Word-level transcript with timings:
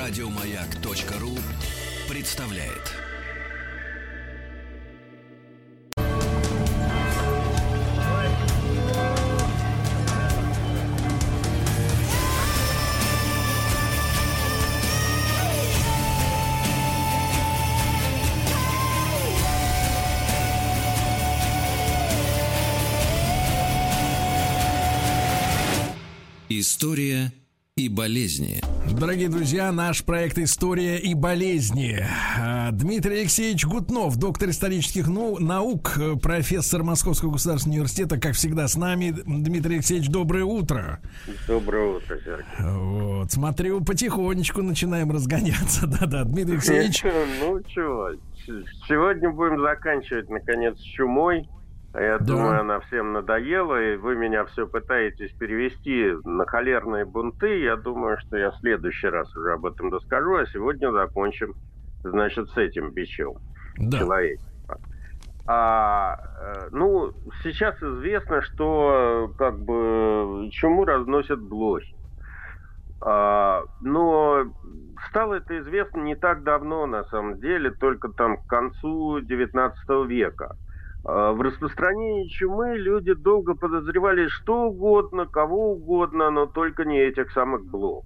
Радиомаяк.ру 0.00 1.36
представляет. 2.08 2.96
История 26.48 27.30
и 27.76 27.88
болезни. 27.88 28.60
Дорогие 28.98 29.28
друзья, 29.28 29.72
наш 29.72 30.04
проект 30.04 30.36
«История 30.38 30.98
и 30.98 31.14
болезни». 31.14 31.98
А, 32.38 32.70
Дмитрий 32.72 33.20
Алексеевич 33.20 33.64
Гутнов, 33.64 34.16
доктор 34.16 34.50
исторических 34.50 35.06
наук, 35.08 35.98
профессор 36.22 36.82
Московского 36.82 37.32
государственного 37.32 37.76
университета, 37.78 38.18
как 38.20 38.34
всегда, 38.34 38.68
с 38.68 38.76
нами. 38.76 39.14
Дмитрий 39.24 39.76
Алексеевич, 39.76 40.08
доброе 40.08 40.44
утро. 40.44 41.00
Доброе 41.46 41.96
утро, 41.96 42.18
Сергей. 42.22 42.44
Вот, 42.58 43.32
смотрю, 43.32 43.82
потихонечку 43.82 44.62
начинаем 44.62 45.10
разгоняться. 45.10 45.86
Да-да, 46.00 46.24
Дмитрий 46.24 46.54
Алексеевич. 46.54 47.04
Ну, 47.40 47.62
чего, 47.62 48.10
сегодня 48.88 49.30
будем 49.30 49.60
заканчивать, 49.60 50.28
наконец, 50.28 50.76
чумой. 50.78 51.48
Я 51.94 52.18
да. 52.18 52.24
думаю, 52.24 52.60
она 52.60 52.80
всем 52.80 53.12
надоела, 53.12 53.82
и 53.82 53.96
вы 53.96 54.14
меня 54.14 54.44
все 54.44 54.66
пытаетесь 54.66 55.32
перевести 55.32 56.14
на 56.24 56.46
холерные 56.46 57.04
бунты. 57.04 57.60
Я 57.62 57.76
думаю, 57.76 58.16
что 58.18 58.36
я 58.36 58.52
в 58.52 58.56
следующий 58.58 59.08
раз 59.08 59.34
уже 59.36 59.54
об 59.54 59.66
этом 59.66 59.92
расскажу, 59.92 60.36
а 60.36 60.46
сегодня 60.46 60.92
закончим, 60.92 61.54
значит, 62.04 62.48
с 62.50 62.56
этим 62.56 62.92
бичом 62.92 63.38
да. 63.76 63.98
человечества. 63.98 64.78
А, 65.46 66.16
э, 66.40 66.68
ну, 66.70 67.12
сейчас 67.42 67.74
известно, 67.82 68.42
что 68.42 69.32
как 69.36 69.58
бы 69.58 70.48
чему 70.52 70.84
разносят 70.84 71.40
блохи. 71.40 71.96
А, 73.00 73.64
но 73.80 74.44
стало 75.08 75.34
это 75.34 75.58
известно 75.58 76.02
не 76.02 76.14
так 76.14 76.44
давно, 76.44 76.86
на 76.86 77.02
самом 77.04 77.40
деле, 77.40 77.72
только 77.72 78.10
там 78.10 78.36
к 78.36 78.46
концу 78.46 79.20
19 79.20 80.06
века. 80.06 80.56
А, 81.04 81.32
в 81.32 81.40
распространении 81.40 82.28
чумы 82.28 82.76
люди 82.76 83.14
долго 83.14 83.54
подозревали 83.54 84.28
что 84.28 84.64
угодно, 84.64 85.26
кого 85.26 85.72
угодно, 85.72 86.30
но 86.30 86.46
только 86.46 86.84
не 86.84 86.98
этих 87.00 87.30
самых 87.32 87.64
блох. 87.64 88.04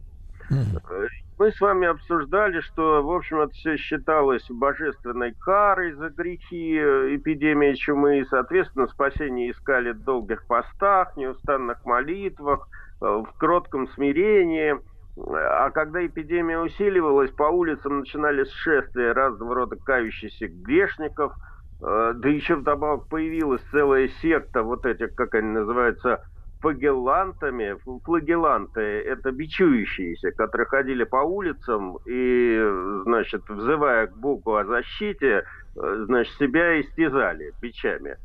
Mm-hmm. 0.50 1.08
Мы 1.36 1.50
с 1.50 1.60
вами 1.60 1.88
обсуждали, 1.88 2.60
что, 2.60 3.02
в 3.02 3.10
общем, 3.10 3.40
это 3.40 3.52
все 3.54 3.76
считалось 3.76 4.44
божественной 4.48 5.32
карой 5.32 5.92
за 5.94 6.10
грехи 6.10 6.76
э, 6.76 7.16
эпидемии 7.16 7.72
чумы, 7.74 8.20
и, 8.20 8.24
соответственно, 8.26 8.86
спасение 8.86 9.50
искали 9.50 9.90
в 9.90 10.04
долгих 10.04 10.46
постах, 10.46 11.16
неустанных 11.16 11.84
молитвах, 11.84 12.68
э, 13.00 13.04
в 13.04 13.28
кротком 13.38 13.88
смирении. 13.88 14.76
А 15.16 15.70
когда 15.70 16.04
эпидемия 16.06 16.60
усиливалась, 16.60 17.30
по 17.30 17.44
улицам 17.44 18.00
начинались 18.00 18.50
шествия 18.50 19.12
разного 19.12 19.54
рода 19.54 19.76
кающихся 19.76 20.46
грешников– 20.46 21.32
Э, 21.44 21.53
да 21.84 22.28
еще 22.28 22.56
вдобавок 22.56 23.08
появилась 23.08 23.60
целая 23.70 24.08
секта 24.22 24.62
вот 24.62 24.86
этих, 24.86 25.14
как 25.14 25.34
они 25.34 25.48
называются, 25.48 26.24
флагелантами. 26.64 27.76
Флагеланты– 28.04 28.80
это 28.80 29.30
бичующиеся, 29.32 30.30
которые 30.32 30.66
ходили 30.66 31.04
по 31.04 31.18
улицам 31.18 31.98
и, 32.06 32.58
значит, 33.02 33.42
взывая 33.48 34.06
к 34.06 34.16
Богу 34.16 34.56
о 34.56 34.64
защите, 34.64 35.44
э, 35.76 36.04
значит, 36.06 36.32
себя 36.38 36.80
истязали 36.80 37.52
бичами. 37.60 38.16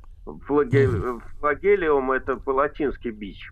Флаге... 0.46 0.88
Флагелиум– 1.40 2.12
это 2.14 2.38
по-латински 2.38 3.10
бич. 3.10 3.52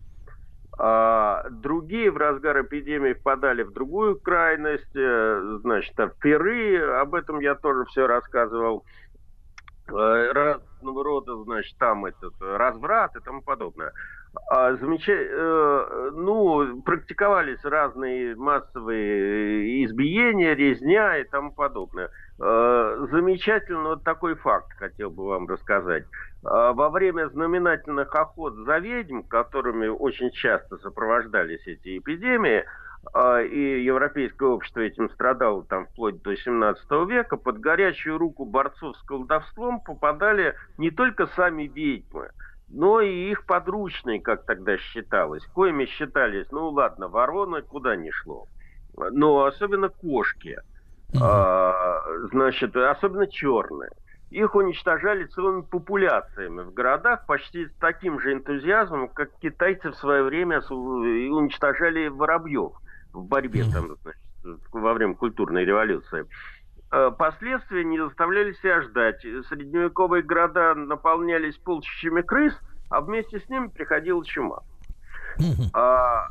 А 0.79 1.47
другие 1.49 2.11
в 2.11 2.17
разгар 2.17 2.61
эпидемии 2.61 3.13
впадали 3.13 3.63
в 3.63 3.73
другую 3.73 4.17
крайность, 4.17 4.95
э, 4.95 5.57
значит, 5.63 5.95
пиры, 6.21 6.79
об 7.01 7.13
этом 7.13 7.41
я 7.41 7.55
тоже 7.55 7.83
все 7.85 8.07
рассказывал– 8.07 8.85
Э, 9.06 9.06
разного 9.87 11.03
рода, 11.03 11.35
значит, 11.43 11.77
там 11.77 12.05
этот 12.05 12.33
разврат 12.39 13.15
и 13.15 13.19
тому 13.19 13.41
подобное. 13.41 13.91
А, 14.49 14.75
замеча... 14.75 15.13
Э, 15.13 16.11
ну, 16.13 16.81
практиковались 16.81 17.63
разные 17.63 18.35
массовые 18.35 19.85
избиения, 19.85 20.53
резня 20.53 21.17
и 21.17 21.23
тому 21.23 21.51
подобное. 21.51 22.09
Э, 22.39 23.07
замечательно 23.11 23.89
вот 23.89 24.03
такой 24.03 24.35
факт 24.35 24.71
хотел 24.77 25.09
бы 25.09 25.27
вам 25.27 25.47
рассказать. 25.47 26.05
Во 26.43 26.89
время 26.89 27.27
знаменательных 27.29 28.13
охот 28.15 28.53
за 28.55 28.77
ведьм, 28.77 29.21
которыми 29.23 29.87
очень 29.87 30.31
часто 30.31 30.77
сопровождались 30.77 31.65
эти 31.65 31.97
эпидемии, 31.97 32.59
а, 32.59 32.63
и 33.13 33.83
европейское 33.83 34.49
общество 34.49 34.81
этим 34.81 35.09
страдало 35.11 35.63
там 35.63 35.85
вплоть 35.87 36.21
до 36.21 36.35
17 36.35 36.91
века, 37.07 37.37
под 37.37 37.59
горячую 37.59 38.17
руку 38.17 38.45
борцов 38.45 38.97
с 38.97 39.01
колдовством 39.03 39.81
попадали 39.81 40.55
не 40.77 40.91
только 40.91 41.27
сами 41.27 41.63
ведьмы, 41.63 42.29
но 42.69 43.01
и 43.01 43.31
их 43.31 43.45
подручные, 43.45 44.21
как 44.21 44.45
тогда 44.45 44.77
считалось. 44.77 45.45
Коими 45.53 45.85
считались, 45.85 46.51
ну 46.51 46.69
ладно, 46.69 47.07
вороны 47.07 47.61
куда 47.61 47.95
ни 47.95 48.09
шло, 48.09 48.47
но 48.95 49.45
особенно 49.45 49.89
кошки, 49.89 50.59
а, 51.21 52.01
значит, 52.31 52.75
особенно 52.75 53.27
черные. 53.27 53.91
Их 54.29 54.55
уничтожали 54.55 55.23
целыми 55.25 55.61
популяциями 55.61 56.63
в 56.63 56.73
городах 56.73 57.25
почти 57.27 57.67
с 57.67 57.73
таким 57.79 58.19
же 58.19 58.33
энтузиазмом, 58.33 59.07
как 59.07 59.29
китайцы 59.39 59.91
в 59.91 59.95
свое 59.95 60.23
время 60.23 60.59
уничтожали 60.59 62.09
воробьев 62.09 62.73
в 63.17 63.27
борьбе 63.27 63.63
там, 63.71 63.95
значит, 64.01 64.21
во 64.71 64.93
время 64.93 65.15
культурной 65.15 65.65
революции. 65.65 66.25
Э, 66.91 67.11
последствия 67.17 67.83
не 67.83 67.99
заставляли 67.99 68.53
себя 68.53 68.81
ждать. 68.81 69.21
Средневековые 69.21 70.23
города 70.23 70.73
наполнялись 70.75 71.57
полчищами 71.57 72.21
крыс, 72.21 72.53
а 72.89 73.01
вместе 73.01 73.39
с 73.39 73.49
ними 73.49 73.67
приходила 73.67 74.25
чума. 74.25 74.63
А, 75.73 76.29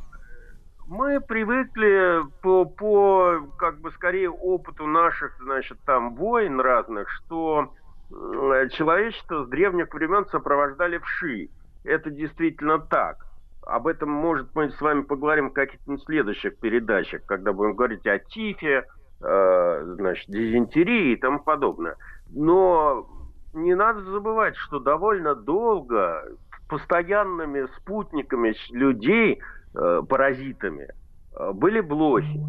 мы 0.88 1.20
привыкли 1.20 2.22
по, 2.42 2.64
по, 2.64 3.40
как 3.58 3.80
бы 3.80 3.90
скорее 3.92 4.30
опыту 4.30 4.86
наших, 4.86 5.36
значит, 5.40 5.78
там 5.84 6.14
войн 6.16 6.60
разных, 6.60 7.08
что 7.10 7.72
э, 8.10 8.68
человечество 8.72 9.44
с 9.44 9.48
древних 9.48 9.92
времен 9.92 10.26
сопровождали 10.26 10.98
вши. 10.98 11.50
Это 11.84 12.10
действительно 12.10 12.78
так. 12.78 13.26
Об 13.66 13.88
этом, 13.88 14.10
может, 14.10 14.54
мы 14.54 14.70
с 14.70 14.80
вами 14.80 15.02
поговорим 15.02 15.50
в 15.50 15.52
каких-то 15.52 15.98
следующих 15.98 16.56
передачах, 16.58 17.22
когда 17.26 17.52
будем 17.52 17.74
говорить 17.74 18.06
о 18.06 18.20
тифе, 18.20 18.84
э, 19.20 19.94
значит, 19.96 20.30
дизентерии 20.30 21.12
и 21.12 21.16
тому 21.16 21.40
подобное. 21.40 21.96
Но 22.30 23.08
не 23.54 23.74
надо 23.74 24.02
забывать, 24.04 24.54
что 24.56 24.78
довольно 24.78 25.34
долго 25.34 26.22
постоянными 26.68 27.66
спутниками 27.78 28.54
людей, 28.70 29.40
э, 29.74 30.02
паразитами, 30.08 30.88
э, 31.34 31.52
были 31.52 31.80
блохи. 31.80 32.40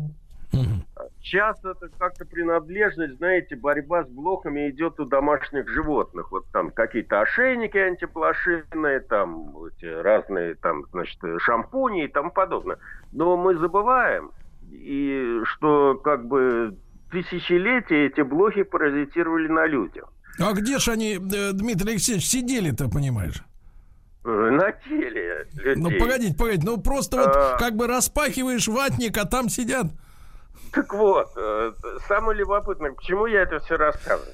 Часто 1.29 1.71
это 1.71 1.89
как-то 1.97 2.25
принадлежность, 2.25 3.17
знаете, 3.17 3.57
борьба 3.57 4.05
с 4.05 4.07
блохами 4.07 4.69
идет 4.69 4.97
у 4.99 5.05
домашних 5.05 5.67
животных. 5.67 6.31
Вот 6.31 6.45
там 6.53 6.71
какие-то 6.71 7.19
ошейники 7.19 7.77
антиплашиные, 7.77 9.01
там 9.01 9.53
эти 9.65 9.85
разные 9.85 10.55
там, 10.55 10.85
значит, 10.91 11.19
шампуни 11.39 12.05
и 12.05 12.07
тому 12.07 12.31
подобное. 12.31 12.77
Но 13.11 13.35
мы 13.35 13.57
забываем, 13.57 14.31
и 14.71 15.41
что 15.43 15.95
как 15.95 16.25
бы 16.25 16.77
тысячелетия 17.11 18.07
эти 18.07 18.21
блохи 18.21 18.63
паразитировали 18.63 19.49
на 19.49 19.65
людях. 19.65 20.09
А 20.39 20.53
где 20.53 20.79
же 20.79 20.91
они, 20.91 21.15
э, 21.15 21.51
Дмитрий 21.51 21.91
Алексеевич, 21.91 22.25
сидели-то, 22.25 22.89
понимаешь? 22.89 23.43
Э, 24.23 24.29
на 24.29 24.71
теле 24.71 25.45
людей. 25.55 25.75
Ну, 25.75 25.89
погодите, 25.99 26.37
погодите, 26.37 26.65
ну 26.65 26.77
просто 26.77 27.17
вот 27.17 27.35
а... 27.35 27.57
как 27.57 27.75
бы 27.75 27.87
распахиваешь 27.87 28.69
ватник, 28.69 29.17
а 29.17 29.25
там 29.25 29.49
сидят... 29.49 29.87
Так 30.73 30.93
вот, 30.93 31.29
э, 31.35 31.71
самое 32.07 32.37
любопытное, 32.39 32.91
почему 32.93 33.25
я 33.25 33.41
это 33.41 33.59
все 33.59 33.77
рассказываю. 33.77 34.33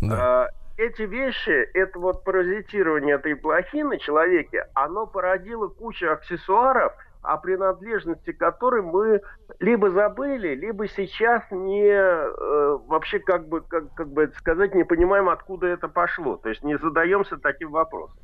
Да. 0.00 0.44
А, 0.44 0.48
эти 0.76 1.02
вещи, 1.02 1.50
это 1.74 1.98
вот 1.98 2.24
паразитирование 2.24 3.16
этой 3.16 3.34
плохи 3.36 3.82
на 3.82 3.98
человеке, 3.98 4.66
оно 4.74 5.06
породило 5.06 5.68
кучу 5.68 6.10
аксессуаров, 6.10 6.92
о 7.22 7.36
принадлежности 7.36 8.32
которой 8.32 8.82
мы 8.82 9.20
либо 9.58 9.90
забыли, 9.90 10.54
либо 10.54 10.86
сейчас 10.88 11.42
не 11.50 11.90
э, 11.90 12.78
вообще 12.86 13.18
как 13.18 13.48
бы 13.48 13.60
как, 13.60 13.92
как 13.94 14.08
бы 14.08 14.32
сказать 14.38 14.74
не 14.74 14.84
понимаем, 14.84 15.28
откуда 15.28 15.66
это 15.66 15.88
пошло. 15.88 16.36
То 16.36 16.48
есть 16.48 16.62
не 16.62 16.78
задаемся 16.78 17.36
таким 17.36 17.70
вопросом. 17.70 18.16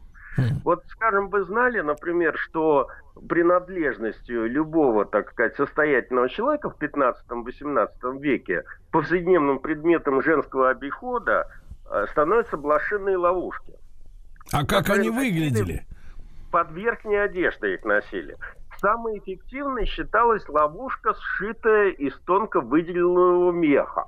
Вот, 0.65 0.85
скажем, 0.89 1.29
вы 1.29 1.45
знали, 1.45 1.81
например, 1.81 2.37
что 2.39 2.89
принадлежностью 3.29 4.51
любого, 4.51 5.05
так 5.05 5.31
сказать, 5.31 5.57
состоятельного 5.57 6.29
человека 6.29 6.71
в 6.71 6.79
15-18 6.79 8.21
веке 8.21 8.65
повседневным 8.91 9.59
предметом 9.61 10.23
женского 10.23 10.71
обихода 10.71 11.47
э, 11.91 12.07
становятся 12.11 12.57
блошиные 12.57 13.17
ловушки. 13.17 13.75
А 14.53 14.65
как 14.67 14.91
они 14.91 15.11
выглядели? 15.11 15.87
Под 16.51 16.71
верхней 16.73 17.17
одеждой 17.17 17.75
их 17.75 17.85
носили. 17.85 18.37
Самой 18.81 19.19
эффективной 19.19 19.87
считалась 19.87 20.47
ловушка, 20.49 21.15
сшитая 21.15 21.91
из 21.91 22.17
тонко 22.21 22.61
выделенного 22.61 23.51
меха. 23.53 24.07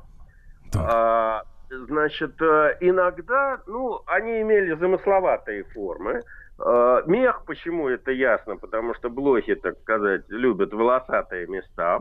А, 0.75 1.43
значит, 1.70 2.40
э, 2.40 2.76
иногда, 2.80 3.60
ну, 3.66 4.00
они 4.06 4.42
имели 4.42 4.74
замысловатые 4.74 5.64
формы. 5.64 6.22
А, 6.58 7.02
мех, 7.06 7.44
почему 7.46 7.88
это 7.88 8.10
ясно? 8.10 8.56
Потому 8.56 8.94
что 8.94 9.10
блохи, 9.10 9.54
так 9.54 9.78
сказать, 9.80 10.24
любят 10.28 10.72
волосатые 10.72 11.46
места. 11.46 12.00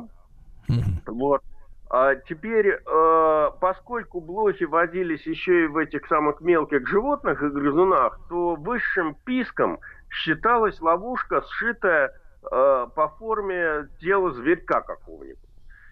Вот. 1.06 1.42
А 1.90 2.16
теперь, 2.16 2.68
э, 2.68 3.50
поскольку 3.62 4.20
блохи 4.20 4.64
водились 4.64 5.26
еще 5.26 5.66
и 5.66 5.68
в 5.68 5.78
этих 5.78 6.08
самых 6.08 6.42
мелких 6.42 6.88
животных 6.88 7.44
и 7.44 7.50
грызунах, 7.50 8.20
то 8.28 8.56
высшим 8.56 9.16
писком 9.24 9.80
считалась 10.10 10.82
ловушка, 10.82 11.44
сшитая 11.44 12.08
э, 12.10 12.88
по 12.96 13.08
форме 13.20 13.88
тела 14.00 14.32
зверька 14.32 14.82
какого-нибудь. 14.82 15.40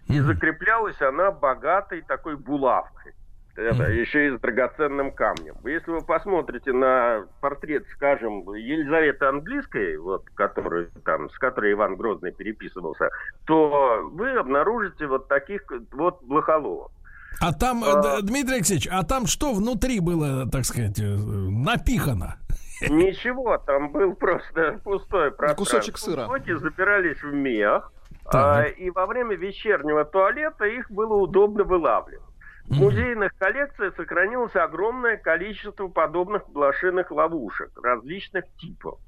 И 0.07 0.19
закреплялась 0.19 0.99
она 1.01 1.31
богатой 1.31 2.01
такой 2.01 2.35
булавкой. 2.37 3.13
Это 3.55 3.83
еще 3.83 4.27
и 4.27 4.35
с 4.35 4.39
драгоценным 4.39 5.11
камнем. 5.11 5.55
Если 5.63 5.91
вы 5.91 6.01
посмотрите 6.01 6.73
на 6.73 7.25
портрет, 7.39 7.85
скажем, 7.95 8.41
Елизаветы 8.53 9.25
Английской, 9.25 9.97
вот, 9.97 10.23
который, 10.33 10.88
там, 11.05 11.29
с 11.29 11.38
которой 11.38 11.73
Иван 11.73 11.95
Грозный 11.95 12.31
переписывался, 12.31 13.09
то 13.45 14.09
вы 14.11 14.31
обнаружите 14.31 15.05
вот 15.05 15.27
таких 15.27 15.61
вот 15.91 16.23
блохоловов. 16.23 16.91
А 17.39 17.53
там, 17.53 17.83
а, 17.83 18.21
Дмитрий 18.21 18.55
Алексеевич, 18.55 18.88
а 18.91 19.03
там 19.03 19.27
что 19.27 19.53
внутри 19.53 19.99
было, 19.99 20.49
так 20.49 20.65
сказать, 20.65 20.99
э, 20.99 21.03
напихано? 21.03 22.38
Ничего, 22.81 23.57
там 23.59 23.91
был 23.91 24.13
просто 24.15 24.79
пустой 24.83 25.31
пространство. 25.31 25.77
Кусочек 25.77 25.97
сыра. 25.97 26.25
Блоки 26.25 26.56
запирались 26.56 27.21
в 27.21 27.33
мех, 27.33 27.91
а, 28.25 28.63
и 28.63 28.89
во 28.89 29.06
время 29.06 29.35
вечернего 29.35 30.06
туалета 30.06 30.65
их 30.65 30.89
было 30.89 31.15
удобно 31.15 31.63
вылавливать. 31.63 32.32
В 32.65 32.75
музейных 32.75 33.36
коллекциях 33.38 33.95
сохранилось 33.95 34.56
огромное 34.56 35.18
количество 35.18 35.88
подобных 35.89 36.48
блошиных 36.50 37.12
ловушек 37.12 37.71
различных 37.83 38.45
типов. 38.57 39.00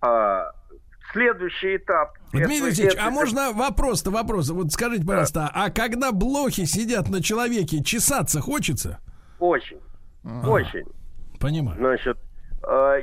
А, 0.00 0.50
следующий 1.12 1.76
этап. 1.76 2.18
Дмитрий 2.32 2.62
Алексеевич, 2.62 2.94
это... 2.94 3.06
а 3.06 3.10
можно 3.10 3.52
вопрос-то 3.52 4.10
вопрос? 4.10 4.50
Вот 4.50 4.72
скажите, 4.72 5.06
пожалуйста, 5.06 5.40
да. 5.40 5.52
а 5.54 5.70
когда 5.70 6.12
блохи 6.12 6.64
сидят 6.64 7.08
на 7.08 7.22
человеке, 7.22 7.82
чесаться 7.82 8.40
хочется? 8.40 8.98
Очень. 9.38 9.80
А, 10.24 10.48
очень. 10.48 10.84
Понимаю. 11.38 11.78
Значит, 11.78 12.18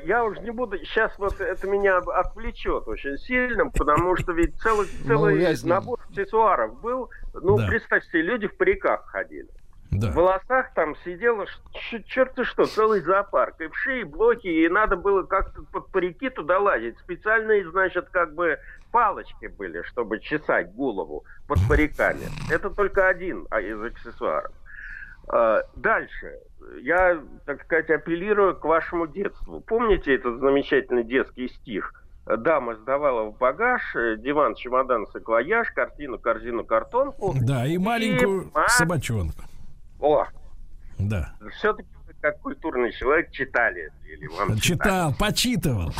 я 0.06 0.26
уже 0.26 0.42
не 0.42 0.52
буду, 0.52 0.78
сейчас 0.80 1.18
вот 1.18 1.40
это 1.40 1.68
меня 1.68 1.98
отвлечет 1.98 2.88
очень 2.88 3.18
сильно, 3.18 3.70
потому 3.70 4.18
что 4.18 4.34
ведь 4.34 4.56
целый, 4.62 4.88
ну, 5.02 5.08
целый 5.08 5.58
ну, 5.64 5.70
набор 5.70 6.00
аксессуаров 6.10 6.82
был. 6.82 7.10
Ну, 7.34 7.58
да. 7.58 7.68
представьте, 7.68 8.22
люди 8.22 8.48
в 8.48 8.58
париках 8.58 9.06
ходили. 9.08 9.48
Да. 9.92 10.10
В 10.10 10.16
волосах 10.16 10.74
там 10.74 10.96
сидело 11.06 11.46
черт 12.08 12.34
что, 12.44 12.66
целый 12.66 13.02
зоопарк. 13.02 13.62
И 13.62 13.68
в 13.68 13.76
шее 13.76 14.06
блоки, 14.06 14.48
и 14.48 14.68
надо 14.68 14.96
было 14.96 15.24
как-то 15.24 15.64
под 15.72 15.88
парики 15.92 16.30
туда 16.30 16.60
лазить. 16.60 16.98
Специальные, 17.00 17.70
значит, 17.70 18.10
как 18.10 18.34
бы 18.34 18.60
палочки 18.92 19.48
были, 19.48 19.82
чтобы 19.84 20.20
чесать 20.20 20.74
голову 20.74 21.24
под 21.48 21.60
париками. 21.70 22.26
Это 22.52 22.70
только 22.70 23.08
один 23.08 23.48
а, 23.50 23.62
из 23.62 23.82
аксессуаров. 23.82 24.52
А, 25.28 25.62
дальше. 25.76 26.40
Я, 26.82 27.22
так 27.46 27.62
сказать, 27.64 27.90
апеллирую 27.90 28.56
к 28.56 28.64
вашему 28.64 29.08
детству. 29.08 29.62
Помните 29.62 30.16
этот 30.16 30.40
замечательный 30.40 31.04
детский 31.04 31.50
стих? 31.50 31.94
Дама 32.26 32.76
сдавала 32.76 33.30
в 33.30 33.38
багаж 33.38 33.82
диван, 34.20 34.56
чемодан, 34.56 35.06
саквояж, 35.08 35.70
картину, 35.72 36.18
корзину, 36.20 36.64
картонку. 36.64 37.36
Да, 37.42 37.66
и 37.66 37.78
маленькую 37.78 38.44
и... 38.44 38.70
собачонку. 38.70 39.44
О! 40.00 40.26
Да. 41.00 41.34
Все-таки 41.52 41.90
как 42.24 42.40
культурный 42.40 42.94
человек 42.94 43.32
читали 43.32 43.92
или 44.06 44.28
вам 44.28 44.58
Читал, 44.58 45.12
читали. 45.12 45.16
почитывал. 45.20 45.92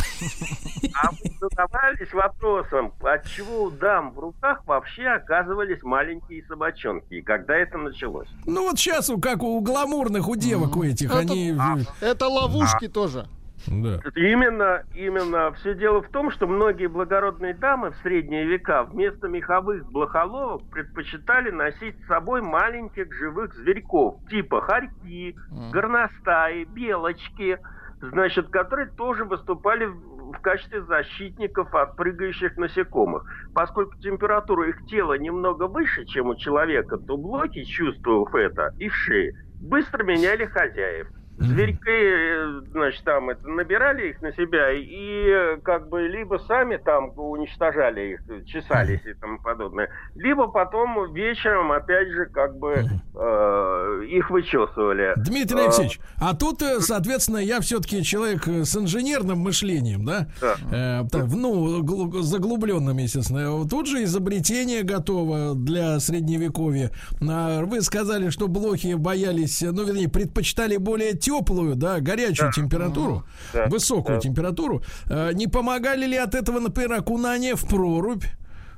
А 0.96 1.12
вы 1.12 1.32
задавались 1.42 2.14
вопросом, 2.14 2.94
от 3.02 3.26
чего 3.28 3.64
у 3.64 3.72
дам 3.72 4.14
в 4.14 4.20
руках 4.20 4.66
вообще 4.66 5.06
оказывались 5.06 5.84
маленькие 5.84 6.46
собачонки, 6.46 7.16
и 7.16 7.22
когда 7.22 7.58
это 7.58 7.78
началось? 7.78 8.30
Ну 8.46 8.70
вот 8.70 8.80
сейчас, 8.80 9.12
как 9.22 9.44
у 9.44 9.60
гламурных, 9.60 10.30
у 10.30 10.38
девок 10.38 10.78
у 10.78 10.84
этих, 10.84 11.10
это, 11.10 11.20
они... 11.20 11.54
А, 11.60 11.78
это 12.00 12.28
ловушки 12.28 12.86
а. 12.86 12.90
тоже. 12.90 13.28
Да. 13.68 14.00
Именно, 14.16 14.84
именно. 14.94 15.52
Все 15.54 15.74
дело 15.76 16.02
в 16.02 16.10
том, 16.10 16.32
что 16.32 16.48
многие 16.48 16.88
благородные 16.88 17.54
дамы 17.54 17.92
в 17.92 17.98
средние 17.98 18.46
века 18.46 18.84
вместо 18.84 19.28
меховых 19.28 19.90
блохоловок 19.92 20.64
предпочитали 20.70 21.52
носить 21.52 21.96
с 22.04 22.08
собой 22.08 22.42
маленьких 22.42 23.14
живых 23.14 23.54
зверьков, 23.56 24.18
типа 24.30 24.62
хорьки, 24.62 25.36
горностаи, 25.72 26.66
белочки, 26.66 27.60
значит, 28.02 28.50
которые 28.50 28.90
тоже 28.90 29.26
выступали 29.26 29.86
в 29.86 30.40
качестве 30.42 30.82
защитников 30.84 31.74
от 31.74 31.96
прыгающих 31.96 32.58
насекомых. 32.58 33.26
Поскольку 33.54 33.98
температура 34.00 34.70
их 34.70 34.86
тела 34.88 35.18
немного 35.18 35.68
выше, 35.68 36.06
чем 36.06 36.28
у 36.28 36.36
человека, 36.36 36.98
то 36.98 37.18
блоки, 37.18 37.64
чувствовав 37.64 38.34
это, 38.34 38.74
и 38.80 38.90
в 38.90 38.96
шее, 38.96 39.36
быстро 39.62 40.04
меняли 40.04 40.46
хозяев– 40.46 41.08
Зверьки, 41.38 42.70
значит, 42.72 43.04
там 43.04 43.30
это, 43.30 43.48
набирали 43.48 44.10
их 44.10 44.22
на 44.22 44.32
себя 44.34 44.72
и 44.72 45.60
как 45.64 45.90
бы 45.90 46.08
либо 46.08 46.38
сами 46.48 46.78
там 46.78 47.12
уничтожали 47.18 48.14
их, 48.14 48.46
чесались 48.46 49.06
и 49.06 49.14
тому 49.14 49.40
подобное, 49.40 49.90
либо 50.16 50.48
потом 50.48 51.12
вечером 51.14 51.72
опять 51.72 52.08
же 52.10 52.26
как 52.28 52.58
бы 52.58 52.86
э, 53.16 54.04
их 54.10 54.30
вычесывали. 54.30 55.14
Дмитрий 55.18 55.60
а, 55.60 55.64
Алексеевич, 55.64 56.00
а, 56.20 56.36
тут, 56.36 56.62
э, 56.62 56.80
соответственно, 56.82 57.38
я 57.38 57.60
все-таки 57.62 58.04
человек 58.04 58.48
э, 58.48 58.64
с 58.64 58.76
инженерным 58.76 59.40
мышлением, 59.40 60.06
да? 60.06 60.28
да. 60.40 60.56
Э, 60.72 61.08
так, 61.10 61.26
ну, 61.34 62.22
заглубленным, 62.22 62.98
естественно. 62.98 63.68
Тут 63.68 63.88
же 63.88 64.04
изобретение 64.04 64.84
готово 64.84 65.56
для 65.56 66.00
средневековья. 66.00 66.92
Вы 67.20 67.82
сказали, 67.82 68.30
что 68.30 68.48
блохи 68.48 68.94
боялись, 68.94 69.62
ну, 69.62 69.84
вернее, 69.84 70.10
предпочитали 70.10 70.78
более 70.78 71.18
теплую, 71.24 71.76
да, 71.76 72.00
горячую 72.02 72.50
да. 72.50 72.62
температуру, 72.62 73.26
да. 73.54 73.68
высокую 73.68 74.18
да. 74.18 74.22
температуру, 74.22 74.84
э, 75.10 75.32
не 75.34 75.48
помогали 75.48 76.06
ли 76.06 76.18
от 76.18 76.36
этого, 76.36 76.60
например, 76.60 76.94
окунание 76.94 77.56
в 77.56 77.68
прорубь? 77.68 78.26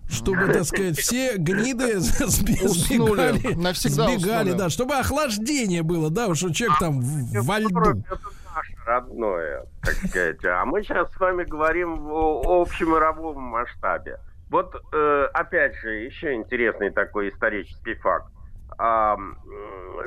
чтобы, 0.08 0.54
так 0.54 0.66
сказать, 0.66 1.00
все 1.00 1.36
гниды 1.36 2.00
сбегали, 2.00 3.56
навсегда 3.56 4.08
сбегали, 4.08 4.52
да, 4.52 4.70
чтобы 4.70 4.94
охлаждение 4.94 5.82
было, 5.82 6.12
да, 6.12 6.36
что 6.36 6.54
человек 6.54 6.78
там 6.80 7.02
во 7.02 7.58
льду. 7.58 7.80
Это 7.80 8.20
наше 8.56 8.74
родное, 8.86 9.66
так 9.82 9.96
сказать. 9.96 10.46
А 10.46 10.64
мы 10.66 10.84
сейчас 10.84 11.12
с 11.12 11.20
вами 11.20 11.44
говорим 11.44 12.04
в 12.04 12.62
общемировом 12.62 13.42
масштабе. 13.42 14.20
Вот, 14.52 14.76
э, 14.94 15.28
опять 15.34 15.76
же, 15.78 15.90
еще 15.90 16.36
интересный 16.36 16.92
такой 16.92 17.30
исторический 17.30 17.96
факт. 17.96 18.28
А, 18.78 19.18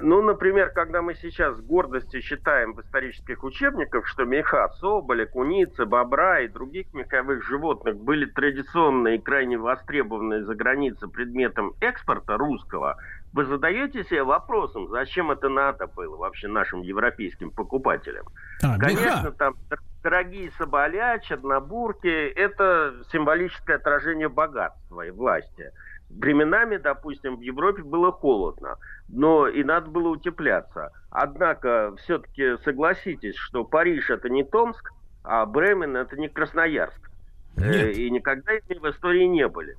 ну, 0.03 0.23
например, 0.23 0.71
когда 0.71 1.01
мы 1.01 1.15
сейчас 1.15 1.57
с 1.57 1.61
гордостью 1.61 2.21
считаем 2.21 2.75
в 2.75 2.81
исторических 2.81 3.43
учебниках, 3.43 4.07
что 4.07 4.25
меха 4.25 4.69
соболя, 4.81 5.27
куницы, 5.27 5.87
бобра 5.87 6.41
и 6.41 6.49
других 6.49 6.93
меховых 6.93 7.43
животных 7.45 7.97
были 7.97 8.27
традиционно 8.27 9.09
и 9.09 9.19
крайне 9.19 9.57
востребованы 9.57 10.45
за 10.45 10.55
границей 10.55 11.09
предметом 11.09 11.73
экспорта 11.81 12.37
русского, 12.37 12.97
вы 13.33 13.45
задаете 13.45 14.05
себе 14.05 14.23
вопросом, 14.23 14.89
зачем 14.89 15.31
это 15.31 15.49
надо 15.49 15.87
было 15.87 16.17
вообще 16.17 16.49
нашим 16.49 16.83
европейским 16.83 17.51
покупателям? 17.51 18.27
А, 18.63 18.79
Конечно, 18.79 19.25
меха. 19.25 19.33
там 19.33 19.55
дорогие 20.03 20.51
соболя, 20.59 21.19
чернобурки– 21.19 22.07
это 22.37 22.95
символическое 23.13 23.77
отражение 23.77 24.29
богатства 24.29 25.03
и 25.03 25.11
власти– 25.11 25.71
Временами, 26.11 26.79
допустим, 26.79 27.37
в 27.37 27.41
Европе 27.41 27.83
было 27.83 28.11
холодно, 28.11 28.77
но 29.09 29.47
и 29.47 29.63
надо 29.63 29.91
было 29.91 30.09
утепляться. 30.09 30.91
Однако, 31.11 31.95
все-таки 31.99 32.57
согласитесь, 32.65 33.37
что 33.37 33.65
Париж 33.65 34.11
это 34.11 34.29
не 34.29 34.43
Томск, 34.43 34.93
а 35.23 35.45
Бремен 35.45 35.97
это 35.97 36.17
не 36.17 36.29
Красноярск. 36.29 37.11
Э, 37.59 37.89
Нет. 37.89 37.97
И 37.99 38.11
никогда 38.11 38.55
ими 38.55 38.79
в 38.79 38.91
истории 38.91 39.25
не 39.25 39.47
были. 39.49 39.77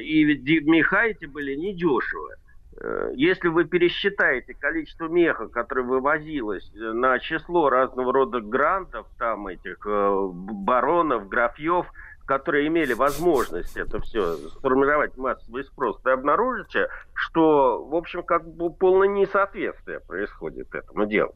И 0.00 0.24
ведь 0.24 0.66
меха 0.66 1.02
эти 1.02 1.26
были 1.26 1.54
недешевые. 1.54 2.36
Э, 2.80 3.12
если 3.14 3.48
вы 3.48 3.64
пересчитаете 3.64 4.54
количество 4.54 5.08
меха, 5.08 5.48
которое 5.48 5.82
вывозилось 5.82 6.70
э, 6.74 6.78
на 6.78 7.18
число 7.18 7.68
разного 7.68 8.12
рода 8.14 8.40
грантов, 8.40 9.06
там 9.18 9.46
этих 9.48 9.78
баронов, 9.84 11.28
графьев, 11.28 11.86
которые 12.26 12.66
имели 12.68 12.92
возможность 12.94 13.76
это 13.76 14.00
все 14.00 14.36
сформировать 14.48 15.16
массовый 15.16 15.64
спрос, 15.64 16.00
вы 16.04 16.12
обнаружите, 16.12 16.88
что, 17.14 17.84
в 17.84 17.94
общем, 17.94 18.22
как 18.22 18.46
бы 18.46 18.72
полное 18.72 19.08
несоответствие 19.08 20.00
происходит 20.00 20.74
этому 20.74 21.06
делу. 21.06 21.34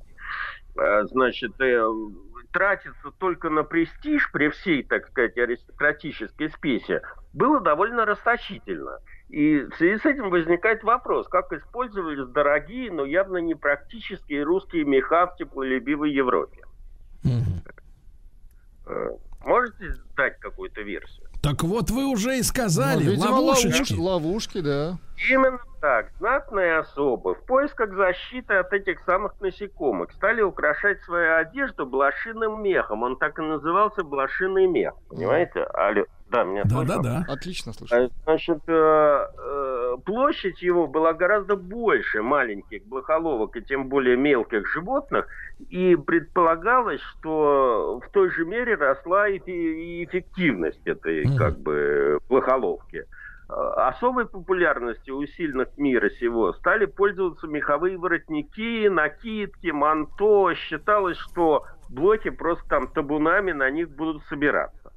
Значит, 0.75 1.53
тратиться 2.53 3.11
только 3.19 3.51
на 3.51 3.65
престиж 3.65 4.31
при 4.33 4.49
всей, 4.49 4.83
так 4.83 5.09
сказать, 5.09 5.37
аристократической 5.37 6.51
спеси 6.51 7.01
было 7.33 7.61
довольно 7.61 8.05
расточительно. 8.05 8.99
И 9.29 9.61
в 9.61 9.75
связи 9.75 9.99
с 10.01 10.07
этим 10.07 10.31
возникает 10.31 10.83
вопрос, 10.85 11.29
как 11.29 11.53
использовались 11.53 12.27
дорогие, 12.29 12.91
но 12.91 13.05
явно 13.05 13.39
не 13.39 13.55
практические 13.55 14.45
русские 14.45 14.85
меха 14.85 15.27
в 15.27 15.37
теплолюбивой 15.37 16.13
Европе. 16.13 16.63
Mm-hmm. 17.25 19.21
Можете 19.45 19.95
дать 20.17 20.39
какую-то 20.41 20.83
версию? 20.83 21.29
Так 21.43 21.63
вот 21.63 21.91
вы 21.91 22.07
уже 22.07 22.39
и 22.39 22.43
сказали, 22.43 23.05
ну, 23.05 23.11
видимо, 23.13 23.31
ловушечки. 23.37 23.95
Ловушки, 23.95 24.61
да. 24.61 24.99
Именно 25.31 25.59
так. 25.81 26.11
Знатные 26.19 26.79
особы 26.79 27.35
в 27.35 27.45
поисках 27.45 27.93
защиты 27.95 28.55
от 28.55 28.73
этих 28.73 29.01
самых 29.01 29.41
насекомых 29.41 30.13
стали 30.13 30.43
украшать 30.43 31.01
свою 31.03 31.37
одежду 31.37 31.87
блошиным 31.87 32.63
мехом. 32.63 33.03
Он 33.03 33.17
так 33.17 33.39
и 33.39 33.43
назывался 33.43 34.05
блошиный 34.05 34.67
мех. 34.67 34.95
Понимаете? 35.09 35.65
Алло. 35.65 36.05
Да, 36.31 36.45
меня 36.45 36.65
да, 36.65 36.71
слышно? 36.71 37.03
Да, 37.03 37.03
да. 37.03 37.33
Отлично 37.33 37.73
слышно. 37.73 38.11
Значит, 38.25 38.61
э, 38.67 38.73
э, 38.73 39.97
площадь 40.05 40.61
его 40.61 40.87
была 40.87 41.15
гораздо 41.15 41.57
больше 41.57 42.23
маленьких 42.23 42.85
блохоловок 42.85 43.57
и 43.57 43.63
тем 43.63 43.89
более 43.89 44.17
мелких 44.17 44.67
животных, 44.69 45.27
и 45.71 45.97
предполагалось, 45.97 47.01
что 47.01 48.01
в 48.05 48.11
той 48.11 48.31
же 48.31 48.45
мере 48.45 48.75
росла 48.75 49.29
и 49.29 50.05
эффективность 50.05 50.87
этой 50.87 51.25
mm-hmm. 51.25 51.37
как 51.39 51.59
бы 51.61 52.19
блохоловки. 52.29 53.07
Особой 53.49 54.27
популярностью 54.27 55.17
у 55.17 55.27
сильных 55.27 55.69
мира 55.79 56.11
сего 56.21 56.53
стали 56.53 56.85
пользоваться 56.85 57.47
меховые 57.47 57.97
воротники, 57.97 58.89
накидки, 58.89 59.69
манто. 59.69 60.55
Считалось, 60.55 61.17
что 61.17 61.65
блоки 61.89 62.29
просто 62.29 62.69
там 62.69 62.89
табунами 62.89 63.53
на 63.53 63.71
них 63.71 63.89
будут 63.91 64.23
собираться. 64.25 64.93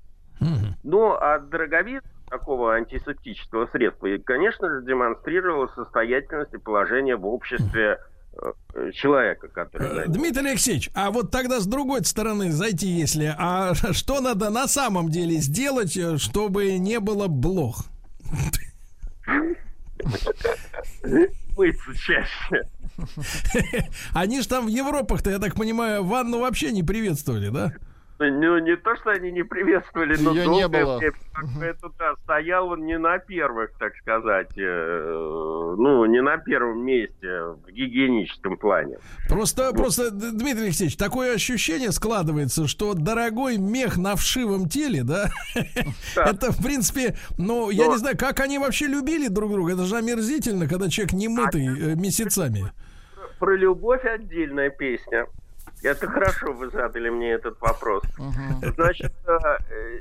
Ну, 0.83 1.11
а 1.13 1.39
дороговизна 1.39 2.09
такого 2.29 2.75
антисептического 2.75 3.67
средства, 3.67 4.07
и, 4.07 4.17
конечно 4.17 4.69
же, 4.69 4.85
демонстрировала 4.85 5.67
состоятельность 5.75 6.53
и 6.53 6.57
положение 6.57 7.17
в 7.17 7.27
обществе 7.27 7.99
э, 8.73 8.91
человека, 8.93 9.49
который... 9.49 10.05
Э, 10.05 10.07
Дмитрий 10.07 10.49
Алексеевич, 10.49 10.89
а 10.95 11.11
вот 11.11 11.29
тогда 11.29 11.59
с 11.59 11.67
другой 11.67 12.05
стороны 12.05 12.51
зайти, 12.51 12.87
если... 12.87 13.35
А 13.37 13.73
что 13.91 14.21
надо 14.21 14.49
на 14.49 14.67
самом 14.67 15.09
деле 15.09 15.35
сделать, 15.35 15.97
э, 15.97 16.17
чтобы 16.17 16.77
не 16.77 17.01
было 17.01 17.27
блох? 17.27 17.85
Мыться. 18.31 18.61
Они 24.13 24.41
же 24.41 24.47
там 24.47 24.65
в 24.65 24.69
Европах-то, 24.69 25.29
я 25.29 25.39
так 25.39 25.55
понимаю, 25.55 26.03
ванну 26.03 26.39
вообще 26.39 26.71
не 26.71 26.83
приветствовали, 26.83 27.49
да? 27.49 27.73
Ну, 28.29 28.59
не 28.59 28.75
то, 28.75 28.95
что 28.97 29.11
они 29.11 29.31
не 29.31 29.43
приветствовали, 29.43 30.15
но 30.21 30.31
Ее 30.31 30.47
не 30.47 30.67
было. 30.67 30.97
Время, 30.97 31.13
это, 31.61 31.89
да, 31.97 32.13
стоял 32.23 32.67
он 32.67 32.85
не 32.85 32.97
на 32.97 33.17
первых, 33.17 33.71
так 33.79 33.95
сказать, 33.97 34.51
э, 34.57 35.75
ну, 35.77 36.05
не 36.05 36.21
на 36.21 36.37
первом 36.37 36.85
месте 36.85 37.27
в 37.27 37.71
гигиеническом 37.71 38.57
плане. 38.57 38.97
Просто, 39.27 39.67
вот. 39.67 39.77
просто, 39.77 40.11
Дмитрий 40.11 40.65
Алексеевич, 40.65 40.97
такое 40.97 41.33
ощущение 41.35 41.91
складывается, 41.91 42.67
что 42.67 42.93
дорогой 42.93 43.57
мех 43.57 43.97
на 43.97 44.15
вшивом 44.15 44.69
теле, 44.69 45.03
да, 45.03 45.29
да. 46.15 46.23
это, 46.25 46.51
в 46.51 46.63
принципе, 46.63 47.15
ну, 47.37 47.65
но... 47.65 47.71
я 47.71 47.87
не 47.87 47.97
знаю, 47.97 48.17
как 48.17 48.39
они 48.39 48.59
вообще 48.59 48.87
любили 48.87 49.27
друг 49.27 49.51
друга, 49.51 49.73
это 49.73 49.85
же 49.85 49.95
омерзительно, 49.97 50.67
когда 50.67 50.89
человек 50.89 51.13
не 51.13 51.27
мытый 51.27 51.67
а... 51.67 51.95
месяцами. 51.95 52.71
Про 53.39 53.55
любовь 53.55 54.05
отдельная 54.05 54.69
песня. 54.69 55.25
Это 55.83 56.07
хорошо 56.07 56.53
вы 56.53 56.69
задали 56.69 57.09
мне 57.09 57.31
этот 57.31 57.59
вопрос. 57.59 58.03
Значит, 58.75 59.13
э, 59.27 59.99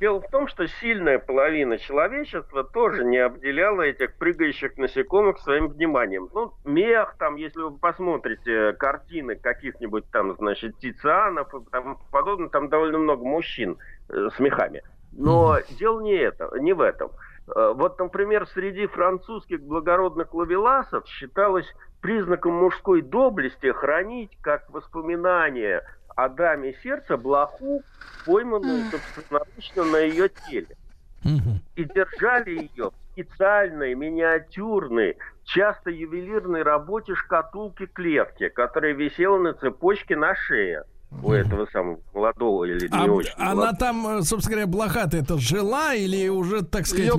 дело 0.00 0.20
в 0.20 0.30
том, 0.30 0.46
что 0.48 0.66
сильная 0.66 1.18
половина 1.18 1.78
человечества 1.78 2.64
тоже 2.64 3.04
не 3.04 3.18
обделяла 3.18 3.82
этих 3.82 4.14
прыгающих 4.14 4.76
насекомых 4.76 5.38
своим 5.40 5.68
вниманием. 5.68 6.28
Ну, 6.32 6.52
мех 6.64 7.16
там, 7.18 7.36
если 7.36 7.60
вы 7.60 7.72
посмотрите 7.72 8.72
картины 8.74 9.36
каких-нибудь 9.36 10.04
там, 10.10 10.36
значит, 10.36 10.78
Тицианов 10.78 11.52
и 11.54 11.58
там 11.70 11.98
подобное, 12.12 12.48
там 12.48 12.68
довольно 12.68 12.98
много 12.98 13.24
мужчин 13.24 13.76
э, 14.08 14.28
с 14.34 14.38
мехами. 14.38 14.82
Но 15.12 15.58
дело 15.78 16.00
не 16.00 16.14
это, 16.14 16.50
не 16.60 16.72
в 16.72 16.80
этом. 16.80 17.10
Э, 17.54 17.72
вот, 17.74 17.98
например, 17.98 18.46
среди 18.46 18.86
французских 18.86 19.62
благородных 19.62 20.32
лавеласов 20.34 21.06
считалось 21.06 21.66
признаком 22.00 22.54
мужской 22.54 23.02
доблести 23.02 23.72
хранить 23.72 24.30
как 24.40 24.68
воспоминание 24.70 25.82
о 26.14 26.28
даме 26.28 26.74
сердца 26.82 27.16
блоху, 27.16 27.82
пойманную 28.26 28.84
собственноручно 28.90 29.84
на 29.84 29.98
ее 29.98 30.28
теле. 30.48 30.76
И 31.76 31.84
держали 31.84 32.70
ее 32.70 32.90
в 32.90 33.12
специальной, 33.12 33.94
миниатюрной, 33.94 35.16
часто 35.44 35.90
ювелирной 35.90 36.62
работе 36.62 37.14
шкатулки 37.14 37.86
клетки, 37.86 38.48
которая 38.48 38.94
висела 38.94 39.38
на 39.38 39.54
цепочке 39.54 40.16
на 40.16 40.34
шее 40.34 40.84
у 41.22 41.32
этого 41.32 41.66
самого 41.72 42.00
молодого 42.12 42.64
или 42.64 42.88
а, 42.90 43.04
не 43.04 43.10
очень 43.10 43.32
Она 43.36 43.54
молодого. 43.54 43.76
там, 43.76 44.06
э, 44.18 44.22
собственно 44.22 44.56
говоря, 44.56 44.66
блоха 44.66 45.08
это 45.10 45.38
жила 45.38 45.94
или 45.94 46.28
уже, 46.28 46.62
так 46.62 46.86
сказать... 46.86 47.06
Ее 47.06 47.16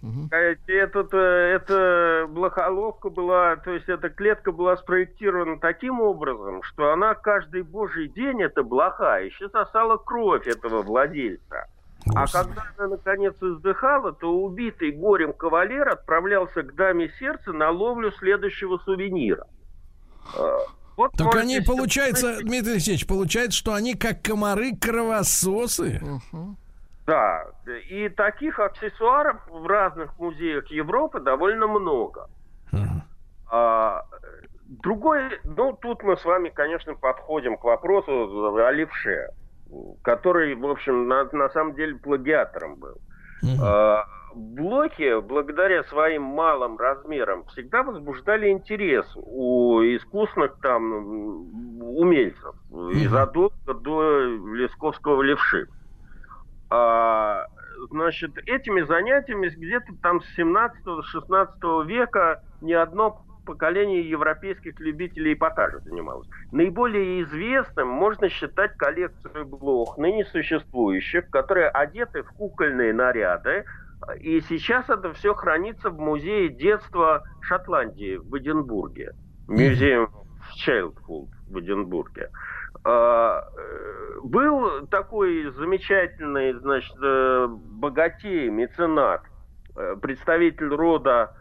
подкармили? 0.00 0.80
Этот, 0.80 1.14
эта 1.14 2.26
блохоловка 2.28 3.10
была, 3.10 3.56
то 3.56 3.72
есть 3.72 3.88
эта 3.88 4.08
клетка 4.08 4.52
была 4.52 4.76
спроектирована 4.76 5.58
таким 5.58 6.00
образом, 6.00 6.62
что 6.62 6.92
она 6.92 7.14
каждый 7.14 7.62
божий 7.62 8.08
день, 8.08 8.42
эта 8.42 8.62
блоха, 8.62 9.22
еще 9.22 9.48
сосала 9.50 9.96
кровь 9.96 10.46
этого 10.46 10.82
владельца. 10.82 11.66
А 12.14 12.26
когда 12.26 12.64
она 12.78 12.88
наконец 12.88 13.34
издыхала, 13.42 14.12
то 14.12 14.32
убитый 14.32 14.90
горем 14.90 15.32
кавалер 15.32 15.88
отправлялся 15.88 16.62
к 16.62 16.74
даме 16.74 17.10
сердца 17.18 17.52
на 17.52 17.70
ловлю 17.70 18.10
следующего 18.12 18.78
сувенира. 18.78 19.46
Э, 20.36 20.58
вот 20.96 21.12
так 21.12 21.34
они, 21.36 21.60
получается, 21.60 22.38
Дмитрий 22.42 22.72
Алексеевич, 22.72 23.06
получается, 23.06 23.58
что 23.58 23.74
они 23.74 23.94
как 23.94 24.22
комары-кровососы. 24.22 26.00
Угу. 26.32 26.56
Да, 27.10 27.44
и 27.88 28.08
таких 28.08 28.60
аксессуаров 28.60 29.36
в 29.48 29.66
разных 29.66 30.16
музеях 30.18 30.68
Европы 30.68 31.18
довольно 31.18 31.66
много. 31.66 32.28
Угу. 32.72 33.02
А, 33.50 34.02
другой, 34.68 35.40
ну, 35.42 35.72
тут 35.72 36.04
мы 36.04 36.16
с 36.16 36.24
вами, 36.24 36.50
конечно, 36.50 36.94
подходим 36.94 37.56
к 37.56 37.64
вопросу 37.64 38.54
о 38.56 38.70
левше, 38.70 39.30
который, 40.02 40.54
в 40.54 40.64
общем, 40.66 41.08
на, 41.08 41.24
на 41.32 41.48
самом 41.48 41.74
деле 41.74 41.96
плагиатором 41.96 42.76
был. 42.76 42.98
Угу. 43.42 43.60
А, 43.60 44.04
блоки, 44.34 45.20
благодаря 45.20 45.82
своим 45.84 46.22
малым 46.22 46.78
размерам, 46.78 47.44
всегда 47.46 47.82
возбуждали 47.82 48.50
интерес 48.50 49.06
у 49.16 49.80
искусных 49.80 50.60
там 50.62 50.92
умельцев 51.82 52.54
mm-hmm. 52.70 52.92
и 52.92 53.06
задолго 53.08 53.74
до 53.74 54.20
Лесковского 54.54 55.22
левши. 55.22 55.66
А, 56.70 57.46
значит, 57.90 58.30
этими 58.46 58.82
занятиями 58.82 59.48
где-то 59.48 59.92
там 60.02 60.20
с 60.20 60.38
17-16 60.38 61.86
века 61.86 62.42
ни 62.60 62.72
одно 62.72 63.24
поколение 63.44 64.08
европейских 64.08 64.78
любителей 64.78 65.32
эпатажа 65.32 65.80
занималось. 65.80 66.28
Наиболее 66.52 67.22
известным 67.22 67.88
можно 67.88 68.28
считать 68.28 68.76
коллекцию 68.76 69.46
блох, 69.46 69.98
ныне 69.98 70.24
существующих, 70.26 71.28
которые 71.30 71.68
одеты 71.68 72.22
в 72.22 72.30
кукольные 72.32 72.92
наряды, 72.92 73.64
и 74.20 74.40
сейчас 74.42 74.88
это 74.88 75.12
все 75.14 75.34
хранится 75.34 75.90
в 75.90 75.98
музее 75.98 76.48
детства 76.48 77.24
Шотландии 77.40 78.16
в 78.16 78.38
Эдинбурге. 78.38 79.14
Музей 79.48 79.96
в 79.96 80.66
Childhood 80.66 81.28
в 81.48 81.58
Эдинбурге. 81.58 82.22
Э, 82.22 82.59
был 82.82 84.86
такой 84.86 85.50
замечательный, 85.52 86.54
значит, 86.54 86.96
э, 87.02 87.46
богатей, 87.48 88.48
меценат, 88.48 89.22
э, 89.76 89.96
представитель 90.00 90.68
рода, 90.68 91.34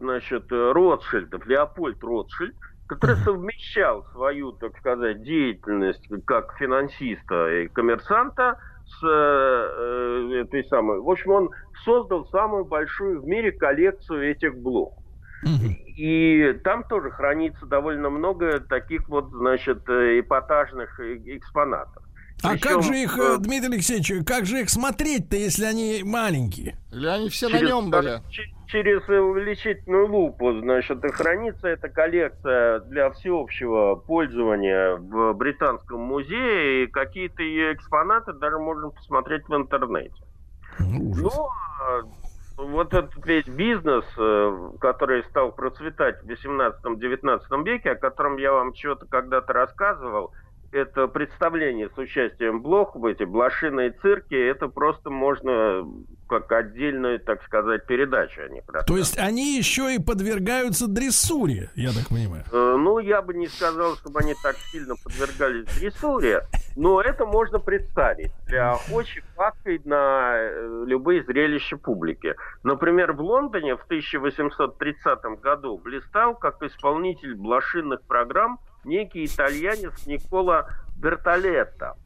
значит, 0.00 0.50
Ротшильдов, 0.50 1.44
Леопольд 1.44 2.02
Ротшильд, 2.02 2.54
который 2.88 3.16
совмещал 3.16 4.04
свою, 4.12 4.52
так 4.52 4.76
сказать, 4.78 5.22
деятельность 5.22 6.08
как 6.24 6.56
финансиста 6.58 7.50
и 7.50 7.68
коммерсанта 7.68 8.58
с 8.86 9.06
э, 9.06 10.42
этой 10.44 10.64
самой. 10.64 11.00
В 11.00 11.10
общем, 11.10 11.30
он 11.30 11.50
создал 11.84 12.26
самую 12.28 12.64
большую 12.64 13.20
в 13.20 13.26
мире 13.26 13.52
коллекцию 13.52 14.30
этих 14.30 14.56
И 15.44 16.52
там 16.64 16.84
тоже 16.84 17.10
хранится 17.10 17.66
довольно 17.66 18.10
много 18.10 18.60
таких 18.60 19.08
вот, 19.08 19.30
значит, 19.30 19.88
э, 19.88 20.20
эпатажных 20.20 20.98
э, 21.00 21.16
экспонатов. 21.36 22.02
А 22.42 22.50
Причем, 22.50 22.68
как 22.68 22.82
же 22.84 22.96
их, 22.96 23.18
э, 23.18 23.36
Дмитрий 23.38 23.74
Алексеевич, 23.74 24.24
как 24.24 24.46
же 24.46 24.60
их 24.60 24.70
смотреть-то, 24.70 25.36
если 25.36 25.64
они 25.64 26.02
маленькие? 26.04 26.76
Или 26.92 27.06
они 27.06 27.28
все 27.30 27.48
через, 27.48 27.62
на 27.62 27.66
нем 27.66 27.90
были? 27.90 28.20
Через 28.68 29.08
увеличительную 29.08 30.08
лупу, 30.08 30.52
значит, 30.60 31.04
и 31.04 31.08
хранится 31.08 31.68
эта 31.68 31.88
коллекция 31.88 32.80
для 32.80 33.10
всеобщего 33.10 33.96
пользования 33.96 34.96
в 34.96 35.32
Британском 35.34 36.00
музее, 36.00 36.84
и 36.84 36.86
какие-то 36.86 37.42
ее 37.42 37.74
экспонаты 37.74 38.32
даже 38.34 38.58
можно 38.58 38.90
посмотреть 38.90 39.48
в 39.48 39.54
интернете. 39.56 40.22
Ужас. 40.78 41.34
Но 41.34 41.50
вот 42.58 42.92
этот 42.92 43.24
весь 43.24 43.46
бизнес, 43.46 44.04
э, 44.16 44.70
который 44.80 45.22
стал 45.24 45.52
процветать 45.52 46.22
в 46.22 46.26
18-19 46.26 47.64
веке, 47.64 47.92
о 47.92 47.96
котором 47.96 48.36
я 48.36 48.52
вам 48.52 48.74
что-то 48.74 49.06
когда-то 49.06 49.52
рассказывал, 49.52 50.32
это 50.72 51.08
представление 51.08 51.88
с 51.88 51.98
участием 51.98 52.62
блох 52.62 52.94
в 52.94 53.04
эти 53.06 53.24
блошиные 53.24 53.90
цирки, 54.02 54.34
это 54.34 54.68
просто 54.68 55.10
можно 55.10 55.84
как 56.28 56.52
отдельную, 56.52 57.20
так 57.20 57.42
сказать, 57.44 57.86
передачу 57.86 58.42
они 58.42 58.62
То 58.86 58.96
есть 58.98 59.18
они 59.18 59.56
еще 59.56 59.94
и 59.94 59.98
подвергаются 59.98 60.86
дрессуре, 60.86 61.70
я 61.74 61.90
так 61.92 62.08
понимаю? 62.08 62.44
Э, 62.52 62.76
ну, 62.78 62.98
я 62.98 63.22
бы 63.22 63.32
не 63.32 63.48
сказал, 63.48 63.96
чтобы 63.96 64.20
они 64.20 64.34
так 64.42 64.56
сильно 64.70 64.94
подвергались 65.02 65.64
дрессуре, 65.78 66.42
но 66.76 67.00
это 67.00 67.24
можно 67.24 67.58
представить 67.58 68.30
для 68.46 68.72
охочих 68.72 69.24
падкой 69.36 69.80
на 69.84 70.34
э, 70.36 70.84
любые 70.86 71.24
зрелища 71.24 71.78
публики. 71.78 72.34
Например, 72.62 73.12
в 73.14 73.22
Лондоне 73.22 73.76
в 73.76 73.84
1830 73.84 75.40
году 75.40 75.78
блистал 75.78 76.34
как 76.34 76.62
исполнитель 76.62 77.34
блошинных 77.34 78.02
программ 78.02 78.58
некий 78.88 79.26
итальянец 79.26 80.06
Никола 80.06 80.68
Бертолетто. 80.96 81.96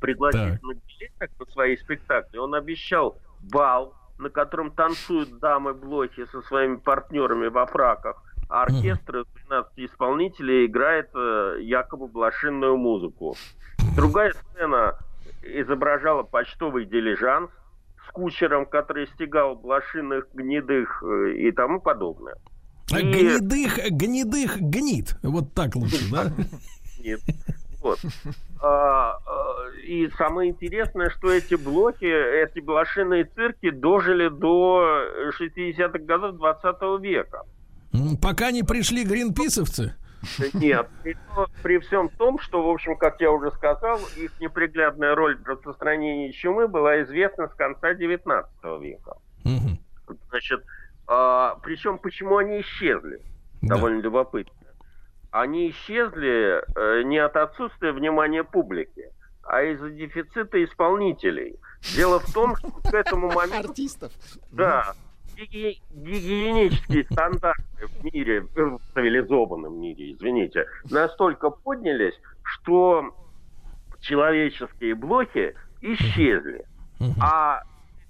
Пригласив 0.00 0.62
на 0.62 0.74
билетах 0.74 1.30
на 1.38 1.46
свои 1.46 1.76
спектакли, 1.76 2.38
он 2.38 2.54
обещал 2.54 3.16
бал, 3.40 3.94
на 4.18 4.30
котором 4.30 4.72
танцуют 4.72 5.38
дамы 5.38 5.74
блохи 5.74 6.26
со 6.26 6.42
своими 6.42 6.76
партнерами 6.76 7.46
во 7.46 7.66
фраках, 7.66 8.22
а 8.48 8.64
оркестр 8.64 9.18
из 9.18 9.26
12 9.48 9.72
исполнителей 9.76 10.66
играет 10.66 11.10
э, 11.14 11.58
якобы 11.60 12.08
блошинную 12.08 12.76
музыку. 12.76 13.36
Другая 13.96 14.32
сцена 14.32 14.98
изображала 15.42 16.22
почтовый 16.22 16.84
дилижанс 16.84 17.50
с 18.06 18.10
кучером, 18.10 18.66
который 18.66 19.06
стегал 19.08 19.54
блошиных 19.54 20.26
гнедых 20.34 21.02
э, 21.02 21.32
и 21.34 21.52
тому 21.52 21.80
подобное. 21.80 22.36
И... 22.98 23.02
Гнедых, 23.02 23.78
гнедых 23.90 24.60
гнит. 24.60 25.16
Вот 25.22 25.52
так 25.54 25.74
лучше, 25.76 26.10
да? 26.10 26.32
Нет. 27.02 27.20
Вот. 27.80 27.98
А, 28.60 29.18
а, 29.26 29.70
и 29.84 30.08
самое 30.16 30.50
интересное, 30.50 31.10
что 31.10 31.32
эти 31.32 31.54
блоки, 31.54 32.04
эти 32.04 32.60
блошиные 32.60 33.24
цирки 33.24 33.70
дожили 33.70 34.28
до 34.28 35.30
60-х 35.38 35.98
годов 35.98 36.36
20 36.36 37.02
века. 37.02 37.42
Пока 38.20 38.52
не 38.52 38.62
пришли 38.62 39.04
гринписовцы? 39.04 39.94
Нет. 40.54 40.88
При, 41.02 41.16
при 41.62 41.78
всем 41.78 42.08
том, 42.10 42.38
что, 42.38 42.62
в 42.62 42.70
общем, 42.70 42.96
как 42.96 43.20
я 43.20 43.30
уже 43.30 43.50
сказал, 43.50 43.98
их 44.16 44.40
неприглядная 44.40 45.14
роль 45.14 45.36
в 45.36 45.46
распространении 45.46 46.30
чумы 46.30 46.68
была 46.68 47.02
известна 47.02 47.48
с 47.48 47.54
конца 47.54 47.94
19 47.94 48.48
века. 48.80 49.16
Угу. 49.44 50.16
Значит, 50.30 50.62
а, 51.14 51.58
причем 51.62 51.98
почему 51.98 52.38
они 52.38 52.60
исчезли? 52.60 53.20
Да. 53.60 53.76
Довольно 53.76 54.00
любопытно 54.00 54.62
они 55.32 55.70
исчезли 55.70 56.62
э, 56.76 57.02
не 57.04 57.18
от 57.18 57.36
отсутствия 57.36 57.92
внимания 57.92 58.44
публики, 58.44 59.10
а 59.42 59.62
из-за 59.62 59.90
дефицита 59.90 60.62
исполнителей. 60.62 61.56
Дело 61.96 62.20
в 62.20 62.32
том, 62.32 62.54
что 62.56 62.70
к 62.70 62.92
этому 62.94 63.32
моменту... 63.32 63.68
Артистов. 63.70 64.12
Да. 64.52 64.92
Гигиенические 65.34 67.04
стандарты 67.04 67.86
в 67.86 68.04
мире, 68.04 68.42
в 68.42 68.78
цивилизованном 68.94 69.80
мире, 69.80 70.12
извините, 70.12 70.66
настолько 70.90 71.48
поднялись, 71.48 72.14
что 72.42 73.16
человеческие 74.00 74.94
блоки 74.94 75.54
исчезли. 75.80 76.66
А 77.20 77.62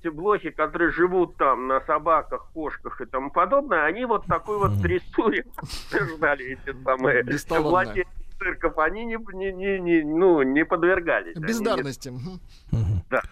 эти 0.03 0.09
блохи, 0.09 0.51
которые 0.51 0.91
живут 0.91 1.37
там 1.37 1.69
на 1.69 1.81
собаках, 1.83 2.47
кошках 2.53 3.01
и 3.01 3.07
тому 3.07 3.31
подобное, 3.31 3.85
они 3.85 4.05
вот 4.05 4.27
такой 4.27 4.59
вот 4.59 4.81
дрессуре 4.81 5.45
ждали 5.91 6.59
эти 6.59 6.77
самые 6.85 7.23
владельцы 7.61 8.11
цирков, 8.39 8.79
они 8.79 9.05
не, 9.05 9.17
не, 9.35 9.53
не, 9.53 9.79
не, 9.81 10.03
ну, 10.03 10.43
не 10.43 10.65
подвергались. 10.65 11.37
Бездарности. 11.37 12.09
Не... 12.09 13.05
Да. 13.11 13.23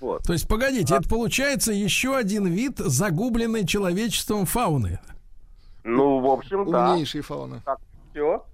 Вот. 0.00 0.22
То 0.22 0.32
есть, 0.32 0.48
погодите, 0.48 0.94
а... 0.94 0.98
это 0.98 1.08
получается 1.08 1.72
еще 1.72 2.16
один 2.16 2.46
вид 2.46 2.78
загубленной 2.78 3.66
человечеством 3.66 4.46
фауны. 4.46 4.98
Ну, 5.84 6.20
в 6.20 6.26
общем, 6.26 6.70
да. 6.70 6.92
Умнейшей 6.92 7.22
фауны. 7.22 7.60
Так, 7.64 7.78
все. 8.10 8.44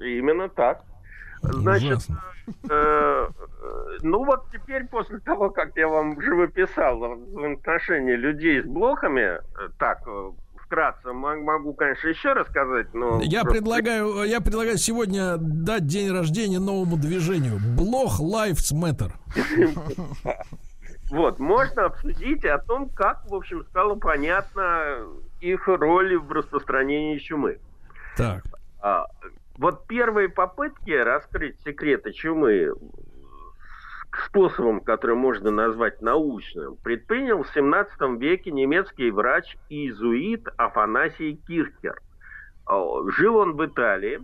Именно 0.00 0.48
так. 0.48 0.84
Значит, 1.42 2.00
э, 2.68 3.28
ну 4.02 4.24
вот 4.24 4.44
теперь 4.52 4.86
после 4.86 5.18
того, 5.24 5.50
как 5.50 5.76
я 5.76 5.88
вам 5.88 6.20
живописал 6.20 6.98
в 6.98 7.52
отношении 7.52 8.14
людей 8.14 8.62
с 8.62 8.66
блохами, 8.66 9.38
э, 9.38 9.40
так, 9.78 10.02
э, 10.06 10.30
вкратце 10.70 11.12
могу, 11.12 11.74
конечно, 11.74 12.08
еще 12.08 12.32
рассказать, 12.32 12.94
но... 12.94 13.20
Я 13.22 13.42
просто... 13.42 13.58
предлагаю, 13.58 14.22
я 14.24 14.40
предлагаю 14.40 14.76
сегодня 14.76 15.36
дать 15.36 15.86
день 15.86 16.12
рождения 16.12 16.60
новому 16.60 16.96
движению. 16.96 17.58
Блох 17.76 18.20
Lives 18.20 18.72
Matter. 18.72 19.12
Вот, 21.10 21.40
можно 21.40 21.86
обсудить 21.86 22.44
о 22.44 22.58
том, 22.58 22.88
как, 22.88 23.28
в 23.28 23.34
общем, 23.34 23.64
стало 23.64 23.96
понятно 23.96 24.98
их 25.40 25.66
роль 25.66 26.16
в 26.16 26.30
распространении 26.30 27.18
чумы. 27.18 27.58
Так. 28.16 28.44
А, 28.80 29.06
вот 29.58 29.88
первые 29.88 30.28
попытки 30.28 30.92
раскрыть 30.92 31.58
секреты 31.64 32.12
чумы 32.12 32.72
способом, 34.26 34.80
который 34.80 35.16
можно 35.16 35.50
назвать 35.50 36.00
научным, 36.02 36.76
предпринял 36.76 37.42
в 37.42 37.48
17 37.50 38.20
веке 38.20 38.50
немецкий 38.50 39.10
врач 39.10 39.56
и 39.68 39.86
иезуит 39.86 40.46
Афанасий 40.56 41.40
Кирхер. 41.46 42.00
Жил 43.16 43.36
он 43.36 43.56
в 43.56 43.66
Италии, 43.66 44.20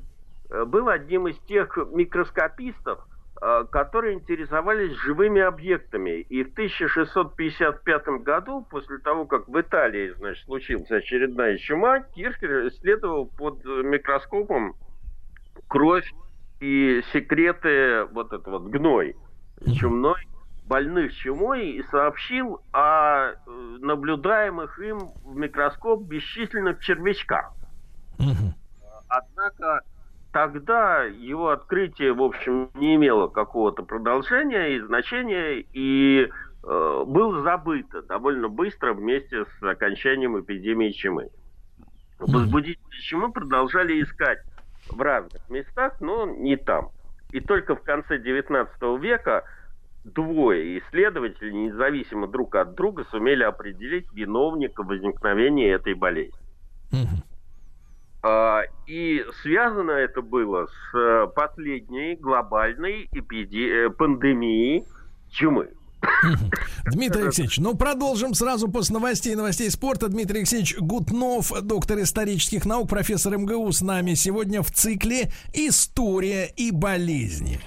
э, 0.50 0.64
был 0.64 0.88
одним 0.88 1.26
из 1.26 1.36
тех 1.40 1.76
микроскопистов, 1.92 3.00
э, 3.42 3.64
которые 3.72 4.14
интересовались 4.14 4.92
живыми 4.92 5.40
объектами. 5.40 6.20
И 6.20 6.44
в 6.44 6.52
1655 6.52 8.22
году, 8.22 8.64
после 8.70 8.98
того, 8.98 9.24
как 9.26 9.48
в 9.48 9.60
Италии 9.60 10.10
значит, 10.18 10.44
случилась 10.44 10.90
очередная 10.90 11.56
чума, 11.58 12.00
Кирхер 12.00 12.68
исследовал 12.68 13.26
под 13.26 13.64
микроскопом 13.64 14.76
кровь 15.66 16.08
и 16.60 17.02
секреты, 17.12 18.04
вот 18.12 18.32
это 18.32 18.48
вот 18.48 18.68
гной 18.68 19.16
чумной, 19.74 20.26
больных 20.66 21.14
чумой 21.14 21.70
и 21.70 21.82
сообщил 21.84 22.60
о 22.72 23.30
э, 23.30 23.34
наблюдаемых 23.80 24.78
им 24.80 25.12
в 25.24 25.36
микроскоп 25.36 26.02
бесчисленных 26.02 26.80
червячках. 26.80 27.52
Однако 29.08 29.82
тогда 30.32 31.04
его 31.04 31.50
открытие, 31.50 32.12
в 32.12 32.22
общем, 32.22 32.70
не 32.74 32.96
имело 32.96 33.28
какого-то 33.28 33.82
продолжения 33.84 34.76
и 34.76 34.80
значения, 34.80 35.64
и 35.72 36.28
э, 36.28 37.04
было 37.06 37.42
забыто 37.42 38.02
довольно 38.02 38.48
быстро 38.48 38.92
вместе 38.92 39.44
с 39.44 39.62
окончанием 39.62 40.38
эпидемии 40.40 40.90
чумы. 40.90 41.30
Возбудители 42.18 43.00
чумы 43.02 43.30
продолжали 43.30 44.02
искать 44.02 44.38
в 44.88 45.00
разных 45.00 45.48
местах, 45.48 46.00
но 46.00 46.26
не 46.26 46.56
там. 46.56 46.90
И 47.36 47.40
только 47.40 47.76
в 47.76 47.82
конце 47.82 48.16
19 48.16 48.80
века 48.98 49.44
двое 50.04 50.78
исследователей, 50.78 51.52
независимо 51.52 52.26
друг 52.26 52.54
от 52.54 52.74
друга, 52.74 53.04
сумели 53.10 53.42
определить 53.42 54.10
виновника 54.14 54.82
возникновения 54.82 55.72
этой 55.72 55.92
болезни. 55.92 56.40
А, 58.22 58.62
и 58.86 59.22
связано 59.42 59.90
это 59.90 60.22
было 60.22 60.66
с 60.66 61.26
последней 61.36 62.16
глобальной 62.16 63.06
эпиде... 63.12 63.84
Э, 63.84 63.90
пандемией 63.90 64.86
чумы. 65.30 65.74
Дмитрий 66.90 67.22
Алексеевич, 67.22 67.58
ну 67.58 67.74
продолжим 67.74 68.34
сразу 68.34 68.68
после 68.68 68.94
новостей 68.94 69.32
и 69.32 69.36
новостей 69.36 69.70
спорта. 69.70 70.08
Дмитрий 70.08 70.38
Алексеевич 70.38 70.76
Гутнов, 70.78 71.52
доктор 71.62 72.00
исторических 72.00 72.64
наук, 72.64 72.88
профессор 72.88 73.36
МГУ 73.38 73.70
с 73.72 73.80
нами 73.80 74.14
сегодня 74.14 74.62
в 74.62 74.70
цикле 74.70 75.30
«История 75.52 76.46
и 76.56 76.70
болезни». 76.70 77.60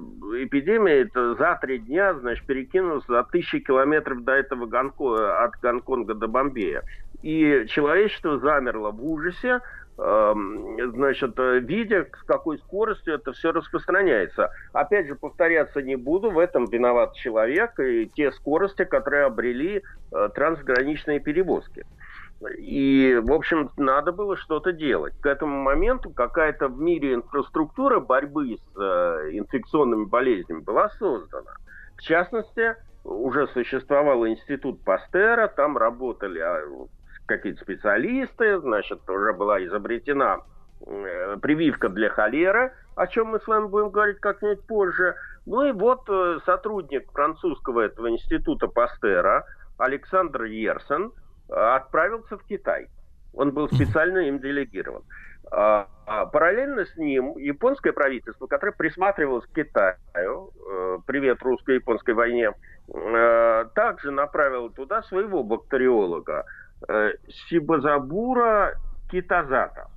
эпидемии, 0.44 1.06
это 1.06 1.36
за 1.36 1.58
три 1.62 1.80
дня, 1.80 2.16
значит, 2.16 2.46
перекинулось 2.46 3.06
за 3.08 3.24
тысячи 3.24 3.60
километров 3.60 4.24
до 4.24 4.34
этого 4.34 4.66
Гонконга, 4.66 5.44
от 5.44 5.56
Гонконга 5.62 6.16
до 6.16 6.28
Бомбея. 6.28 6.84
И 7.22 7.66
человечество 7.68 8.40
замерло 8.40 8.92
в 8.92 9.04
ужасе, 9.04 9.62
эм, 9.98 10.92
значит, 10.92 11.34
видя, 11.38 12.08
с 12.22 12.24
какой 12.24 12.60
скоростью 12.60 13.16
это 13.16 13.34
все 13.34 13.52
распространяется. 13.52 14.52
Опять 14.74 15.08
же, 15.08 15.16
повторяться 15.16 15.82
не 15.82 15.96
буду, 15.96 16.30
в 16.30 16.40
этом 16.40 16.66
виноват 16.66 17.16
человек 17.16 17.80
и 17.80 18.10
те 18.16 18.32
скорости, 18.32 18.86
которые 18.86 19.26
обрели 19.26 19.82
э, 20.12 20.30
трансграничные 20.34 21.20
перевозки. 21.20 21.86
И, 22.58 23.20
в 23.24 23.34
общем, 23.34 23.72
надо 23.78 24.12
было 24.12 24.38
что-то 24.38 24.72
делать. 24.72 25.14
К 25.22 25.26
этому 25.26 25.60
моменту 25.64 26.12
какая-то 26.12 26.68
в 26.68 26.80
мире 26.80 27.16
инфраструктура 27.16 28.00
борьбы 28.00 28.58
с 28.58 28.80
э, 28.80 29.30
инфекционными 29.34 30.06
болезнями 30.06 30.60
была 30.60 30.90
создана. 31.00 31.52
В 31.98 32.02
частности, 32.04 32.76
уже 33.04 33.48
существовал 33.48 34.28
институт 34.28 34.84
Пастера, 34.84 35.48
там 35.48 35.78
работали 35.78 36.40
а, 36.40 36.62
какие-то 37.28 37.62
специалисты, 37.62 38.60
значит, 38.60 39.08
уже 39.08 39.34
была 39.34 39.64
изобретена 39.64 40.40
э, 40.86 41.38
прививка 41.42 41.90
для 41.90 42.10
холеры, 42.10 42.74
о 42.96 43.06
чем 43.08 43.28
мы 43.28 43.40
с 43.40 43.48
вами 43.48 43.68
будем 43.68 43.90
говорить 43.90 44.20
как-нибудь 44.20 44.66
позже. 44.66 45.16
Ну 45.46 45.64
и 45.64 45.72
вот 45.72 46.10
э, 46.10 46.40
сотрудник 46.46 47.12
французского 47.12 47.82
этого 47.82 48.10
института 48.10 48.68
Пастера 48.68 49.46
Александр 49.78 50.44
Ерсон 50.44 51.14
э, 51.50 51.54
отправился 51.54 52.38
в 52.38 52.44
Китай. 52.44 52.88
Он 53.34 53.52
был 53.52 53.70
специально 53.70 54.20
им 54.20 54.40
делегирован. 54.40 55.04
А, 55.50 55.88
а 56.06 56.26
параллельно 56.26 56.86
с 56.86 56.98
ним 56.98 57.38
японское 57.38 57.94
правительство, 57.94 58.48
которое 58.48 58.74
присматривалось 58.74 59.46
к 59.46 59.54
Китаю, 59.54 60.52
привет 61.06 61.42
русско-японской 61.42 62.14
войне, 62.16 62.52
также 63.76 64.12
направило 64.12 64.70
туда 64.72 65.04
своего 65.04 65.44
бактериолога 65.44 66.44
Э, 66.44 66.67
Сибазабура 67.50 68.76
Китазата 69.10 69.88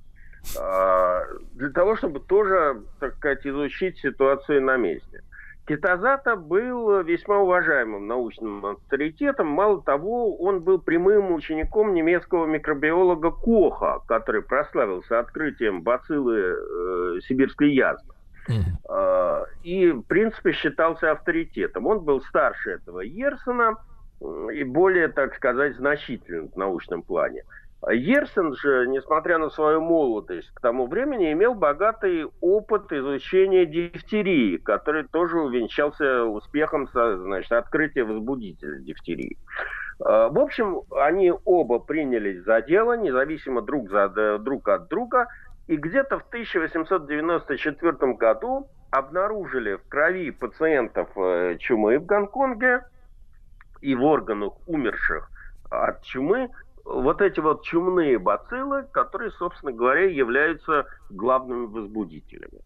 э, 0.57 1.21
для 1.53 1.69
того, 1.69 1.95
чтобы 1.95 2.19
тоже, 2.19 2.81
так 2.99 3.15
сказать, 3.15 3.45
изучить 3.45 3.97
ситуацию 3.99 4.61
на 4.61 4.77
месте. 4.77 5.23
Китазата 5.67 6.35
был 6.35 7.01
весьма 7.03 7.37
уважаемым 7.37 8.07
научным 8.07 8.65
авторитетом. 8.65 9.47
Мало 9.47 9.81
того, 9.83 10.35
он 10.37 10.61
был 10.61 10.79
прямым 10.79 11.31
учеником 11.33 11.93
немецкого 11.93 12.45
микробиолога 12.45 13.31
Коха, 13.31 13.99
который 14.07 14.41
прославился 14.41 15.19
открытием 15.19 15.81
бациллы 15.83 16.39
э, 16.39 17.19
сибирской 17.27 17.73
язвы. 17.73 18.13
Mm-hmm. 18.49 19.45
И, 19.63 19.91
в 19.91 20.01
принципе, 20.01 20.51
считался 20.51 21.11
авторитетом. 21.11 21.85
Он 21.85 21.99
был 21.99 22.21
старше 22.21 22.71
этого 22.71 23.01
Ерсона– 23.01 23.75
и 24.53 24.63
более, 24.63 25.07
так 25.07 25.35
сказать, 25.35 25.75
значительным 25.75 26.49
в 26.49 26.55
научном 26.55 27.01
плане. 27.01 27.43
Ерсен 27.89 28.53
же, 28.53 28.87
несмотря 28.87 29.39
на 29.39 29.49
свою 29.49 29.81
молодость, 29.81 30.51
к 30.53 30.61
тому 30.61 30.85
времени 30.85 31.31
имел 31.31 31.55
богатый 31.55 32.27
опыт 32.39 32.91
изучения 32.91 33.65
дифтерии, 33.65 34.57
который 34.57 35.07
тоже 35.07 35.39
увенчался 35.39 36.25
успехом 36.25 36.87
значит, 36.93 37.51
открытия 37.51 38.03
возбудителя 38.03 38.79
дифтерии. 38.79 39.35
А, 39.99 40.29
в 40.29 40.37
общем, 40.37 40.81
они 40.91 41.33
оба 41.43 41.79
принялись 41.79 42.43
за 42.43 42.61
дело, 42.61 42.97
независимо 42.97 43.63
друг, 43.63 43.89
за, 43.89 44.37
друг 44.37 44.69
от 44.69 44.87
друга, 44.87 45.27
и 45.67 45.75
где-то 45.75 46.19
в 46.19 46.27
1894 46.27 48.13
году 48.13 48.67
обнаружили 48.91 49.75
в 49.75 49.87
крови 49.87 50.29
пациентов 50.29 51.09
э, 51.15 51.57
чумы 51.59 51.97
в 51.97 52.05
Гонконге 52.05 52.83
и 53.81 53.95
в 53.95 54.03
органах 54.03 54.53
умерших 54.67 55.29
от 55.69 56.03
чумы 56.03 56.49
вот 56.85 57.21
эти 57.21 57.39
вот 57.39 57.63
чумные 57.63 58.17
бациллы, 58.17 58.83
которые, 58.91 59.31
собственно 59.31 59.71
говоря, 59.71 60.05
являются 60.05 60.85
главными 61.09 61.65
возбудителями. 61.67 62.61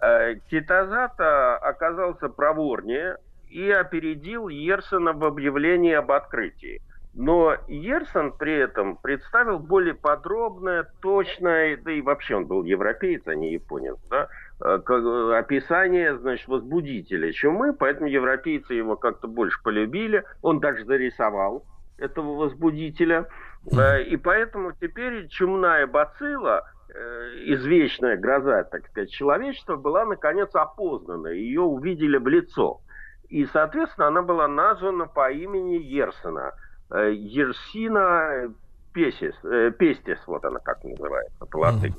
Э, 0.00 0.34
Китазата 0.50 1.56
оказался 1.58 2.28
проворнее 2.28 3.18
и 3.48 3.70
опередил 3.70 4.48
Ерсона 4.48 5.12
в 5.12 5.24
объявлении 5.24 5.92
об 5.92 6.10
открытии. 6.10 6.80
Но 7.14 7.56
Ерсон 7.68 8.32
при 8.32 8.54
этом 8.54 8.96
представил 8.96 9.58
более 9.58 9.94
подробное, 9.94 10.90
точное, 11.02 11.76
да 11.76 11.92
и 11.92 12.00
вообще 12.00 12.36
он 12.36 12.46
был 12.46 12.64
европеец, 12.64 13.22
а 13.26 13.34
не 13.34 13.52
японец, 13.52 13.96
да, 14.08 14.28
описание, 14.62 16.16
значит, 16.18 16.46
возбудителя 16.46 17.32
чумы, 17.32 17.72
поэтому 17.72 18.06
европейцы 18.08 18.74
его 18.74 18.96
как-то 18.96 19.26
больше 19.26 19.60
полюбили. 19.62 20.24
Он 20.40 20.60
даже 20.60 20.84
зарисовал 20.84 21.64
этого 21.98 22.36
возбудителя. 22.36 23.26
Э, 23.72 24.02
и 24.02 24.16
поэтому 24.16 24.72
теперь 24.72 25.28
чумная 25.28 25.86
бацилла, 25.86 26.62
э, 26.88 27.28
извечная 27.46 28.16
гроза, 28.16 28.64
так 28.64 28.86
сказать, 28.88 29.10
человечества, 29.10 29.76
была 29.76 30.04
наконец 30.04 30.54
опознана. 30.54 31.28
Ее 31.28 31.62
увидели 31.62 32.16
в 32.16 32.28
лицо. 32.28 32.80
И, 33.28 33.46
соответственно, 33.46 34.08
она 34.08 34.22
была 34.22 34.46
названа 34.46 35.06
по 35.06 35.30
имени 35.30 35.76
Ерсона. 35.76 36.52
Ерсина 36.90 38.52
Песис, 38.92 39.34
Пестис, 39.78 40.18
вот 40.26 40.44
она 40.44 40.58
как 40.58 40.84
называется 40.84 41.46
по 41.46 41.56
латыни. 41.56 41.94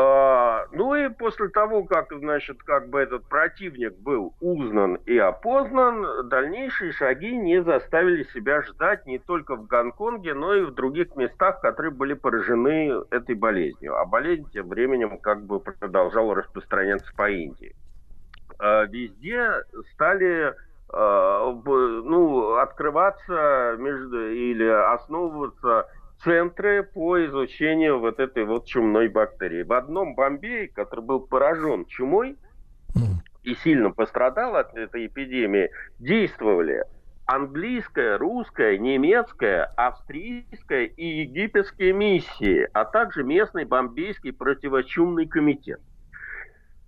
А, 0.00 0.68
ну 0.70 0.94
и 0.94 1.08
после 1.08 1.48
того, 1.48 1.82
как, 1.82 2.12
значит, 2.12 2.62
как 2.62 2.88
бы 2.88 3.00
этот 3.00 3.24
противник 3.24 3.98
был 3.98 4.32
узнан 4.40 4.94
и 5.06 5.18
опознан, 5.18 6.28
дальнейшие 6.28 6.92
шаги 6.92 7.36
не 7.36 7.60
заставили 7.64 8.22
себя 8.32 8.62
ждать 8.62 9.06
не 9.06 9.18
только 9.18 9.56
в 9.56 9.66
Гонконге, 9.66 10.34
но 10.34 10.54
и 10.54 10.62
в 10.62 10.70
других 10.70 11.16
местах, 11.16 11.60
которые 11.62 11.90
были 11.90 12.14
поражены 12.14 12.92
этой 13.10 13.34
болезнью. 13.34 13.96
А 13.96 14.04
болезнь 14.04 14.48
тем 14.52 14.68
временем 14.68 15.18
как 15.18 15.44
бы 15.44 15.58
продолжала 15.58 16.36
распространяться 16.36 17.12
по 17.16 17.28
Индии. 17.28 17.74
А, 18.60 18.84
везде 18.84 19.50
стали 19.94 20.54
а, 20.90 21.52
ну, 21.64 22.54
открываться 22.54 23.74
между, 23.78 24.30
или 24.30 24.64
основываться 24.64 25.88
центры 26.22 26.82
по 26.82 27.24
изучению 27.26 28.00
вот 28.00 28.18
этой 28.20 28.44
вот 28.44 28.66
чумной 28.66 29.08
бактерии. 29.08 29.62
В 29.62 29.72
одном 29.72 30.14
Бомбее, 30.14 30.68
который 30.68 31.04
был 31.04 31.20
поражен 31.20 31.84
чумой 31.86 32.36
и 33.44 33.54
сильно 33.54 33.90
пострадал 33.90 34.56
от 34.56 34.74
этой 34.76 35.06
эпидемии, 35.06 35.70
действовали 35.98 36.84
английская, 37.26 38.16
русская, 38.16 38.78
немецкая, 38.78 39.64
австрийская 39.76 40.84
и 40.84 41.06
египетские 41.20 41.92
миссии, 41.92 42.66
а 42.72 42.86
также 42.86 43.22
местный 43.22 43.66
бомбейский 43.66 44.32
противочумный 44.32 45.26
комитет. 45.26 45.80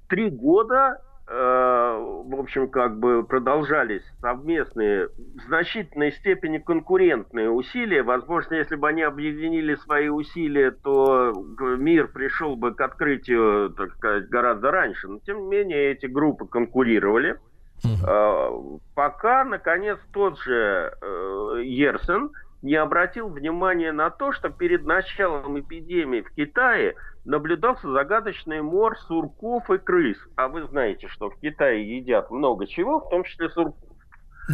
Три 0.09 0.31
года 0.31 1.03
в 1.33 2.41
общем, 2.41 2.69
как 2.69 2.99
бы 2.99 3.23
продолжались 3.23 4.03
совместные, 4.21 5.07
в 5.07 5.47
значительной 5.47 6.11
степени 6.13 6.59
конкурентные 6.59 7.51
усилия. 7.51 8.03
Возможно, 8.03 8.55
если 8.55 8.75
бы 8.75 8.89
они 8.89 9.03
объединили 9.03 9.77
свои 9.77 10.09
усилия, 10.09 10.73
то 10.73 11.33
мир 11.79 12.09
пришел 12.09 12.57
бы 12.57 12.75
к 12.75 12.81
открытию, 12.81 13.71
так 13.71 13.93
сказать, 13.93 14.29
гораздо 14.29 14.73
раньше. 14.73 15.07
Но, 15.07 15.21
тем 15.21 15.43
не 15.43 15.47
менее, 15.47 15.93
эти 15.93 16.07
группы 16.07 16.47
конкурировали. 16.47 17.39
Uh-huh. 17.85 18.81
Пока, 18.97 19.45
наконец, 19.45 19.99
тот 20.13 20.39
же 20.41 20.93
э, 21.01 21.63
Ерсен 21.63 22.31
не 22.63 22.75
обратил 22.75 23.29
внимания 23.29 23.93
на 23.93 24.11
то, 24.11 24.33
что 24.33 24.51
перед 24.51 24.85
началом 24.85 25.59
эпидемии 25.61 26.21
в 26.21 26.31
Китае 26.31 26.95
наблюдался 27.25 27.91
загадочный 27.91 28.63
мор 28.63 28.99
сурков 28.99 29.71
и 29.71 29.79
крыс. 29.79 30.19
А 30.37 30.49
вы 30.49 30.65
знаете, 30.65 31.09
что 31.09 31.31
в 31.31 31.39
Китае 31.41 31.99
едят 31.99 32.31
много 32.31 32.67
чего, 32.67 33.01
в 33.01 33.11
том 33.11 33.25
числе 33.25 33.49
сурков. 33.51 33.77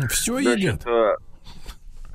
Все 0.09 0.39
едят? 0.39 0.87
Э, 0.87 1.17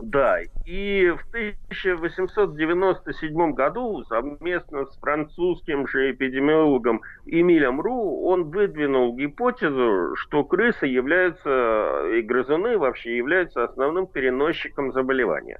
да, 0.01 0.39
и 0.65 1.09
в 1.09 1.21
1897 1.29 3.53
году 3.53 4.03
совместно 4.05 4.85
с 4.85 4.97
французским 4.97 5.87
же 5.87 6.11
эпидемиологом 6.11 7.01
Эмилем 7.25 7.81
Ру 7.81 8.21
он 8.23 8.49
выдвинул 8.49 9.15
гипотезу, 9.15 10.15
что 10.15 10.43
крысы 10.43 10.87
являются, 10.87 12.07
и 12.15 12.21
грызуны 12.21 12.77
вообще 12.77 13.17
являются 13.17 13.63
основным 13.63 14.07
переносчиком 14.07 14.91
заболевания. 14.91 15.59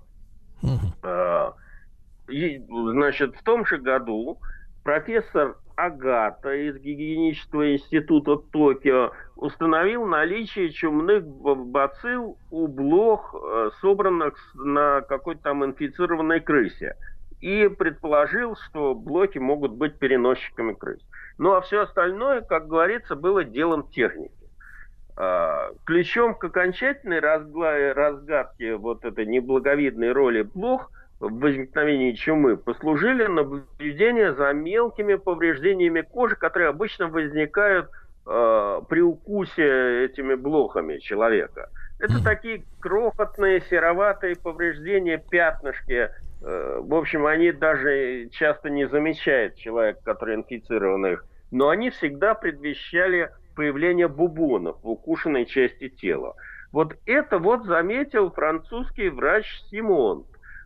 Угу. 0.63 1.51
Значит, 2.91 3.35
в 3.35 3.43
том 3.43 3.65
же 3.65 3.77
году 3.77 4.37
профессор 4.83 5.57
Агата 5.75 6.53
из 6.53 6.77
Гигиенического 6.77 7.73
института 7.73 8.37
Токио 8.37 9.11
установил 9.35 10.05
наличие 10.05 10.69
чумных 10.71 11.25
бацилл 11.25 12.37
у 12.51 12.67
блох, 12.67 13.33
э, 13.33 13.69
собранных 13.81 14.35
на 14.53 15.01
какой-то 15.01 15.41
там 15.41 15.65
инфицированной 15.65 16.39
крысе. 16.39 16.95
И 17.39 17.67
предположил, 17.67 18.55
что 18.55 18.93
блоки 18.93 19.39
могут 19.39 19.71
быть 19.71 19.97
переносчиками 19.97 20.73
крыс. 20.73 21.01
Ну 21.39 21.53
а 21.53 21.61
все 21.61 21.81
остальное, 21.81 22.41
как 22.41 22.67
говорится, 22.67 23.15
было 23.15 23.43
делом 23.43 23.87
техники. 23.89 24.40
А, 25.17 25.71
ключом 25.85 26.35
к 26.35 26.43
окончательной 26.43 27.19
разгадке 27.19 28.75
вот 28.75 29.03
этой 29.05 29.25
неблаговидной 29.25 30.11
роли 30.11 30.41
блох 30.41 30.91
в 31.19 31.39
возникновении 31.39 32.13
чумы 32.13 32.57
послужили 32.57 33.27
наблюдения 33.27 34.33
за 34.33 34.53
мелкими 34.53 35.15
повреждениями 35.15 36.01
кожи, 36.01 36.35
которые 36.35 36.69
обычно 36.69 37.07
возникают 37.07 37.91
э, 38.25 38.81
при 38.89 39.01
укусе 39.01 40.05
этими 40.05 40.33
блохами 40.33 40.97
человека. 40.97 41.69
Это 41.99 42.23
такие 42.23 42.63
крохотные 42.79 43.61
сероватые 43.61 44.35
повреждения, 44.35 45.19
пятнышки. 45.19 46.09
Э, 46.41 46.79
в 46.81 46.95
общем, 46.95 47.27
они 47.27 47.51
даже 47.51 48.29
часто 48.31 48.71
не 48.71 48.87
замечает 48.87 49.55
человек, 49.57 49.99
который 50.03 50.35
инфицирован 50.35 51.05
их. 51.05 51.25
Но 51.51 51.69
они 51.69 51.91
всегда 51.91 52.33
предвещали 52.33 53.29
появление 53.61 54.07
бубонов 54.07 54.77
в 54.81 54.89
укушенной 54.89 55.45
части 55.45 55.87
тела. 55.87 56.33
Вот 56.71 56.95
это 57.05 57.37
вот 57.37 57.65
заметил 57.65 58.31
французский 58.31 59.09
врач 59.09 59.45
Симон, 59.69 60.25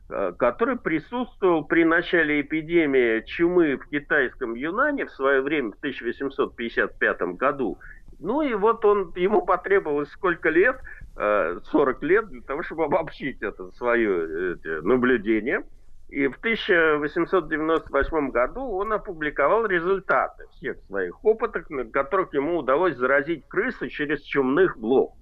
э, 0.09 0.31
который 0.39 0.77
присутствовал 0.77 1.65
при 1.65 1.83
начале 1.83 2.39
эпидемии 2.39 3.19
чумы 3.25 3.75
в 3.75 3.89
китайском 3.89 4.55
Юнане 4.55 5.07
в 5.07 5.11
свое 5.11 5.41
время, 5.41 5.71
в 5.71 5.77
1855 5.79 7.35
году. 7.35 7.79
Ну 8.19 8.41
и 8.41 8.53
вот 8.53 8.85
он, 8.85 9.11
ему 9.17 9.41
потребовалось 9.41 10.09
сколько 10.11 10.47
лет, 10.49 10.77
40 11.15 12.01
э, 12.01 12.05
лет 12.05 12.29
для 12.29 12.41
того, 12.43 12.63
чтобы 12.63 12.85
обобщить 12.85 13.41
это 13.41 13.71
свое 13.71 14.55
наблюдение– 14.83 15.63
и 16.15 16.27
в 16.27 16.37
1898 16.37 18.29
году 18.29 18.61
он 18.77 18.93
опубликовал 18.93 19.65
результаты 19.65 20.45
всех 20.53 20.77
своих 20.87 21.25
опытов, 21.25 21.69
на 21.69 21.83
которых 21.83 22.33
ему 22.33 22.59
удалось 22.59 22.95
заразить 22.95 23.45
крысы 23.49 23.89
через 23.89 24.21
чумных 24.21 24.77
блох. 24.77 25.13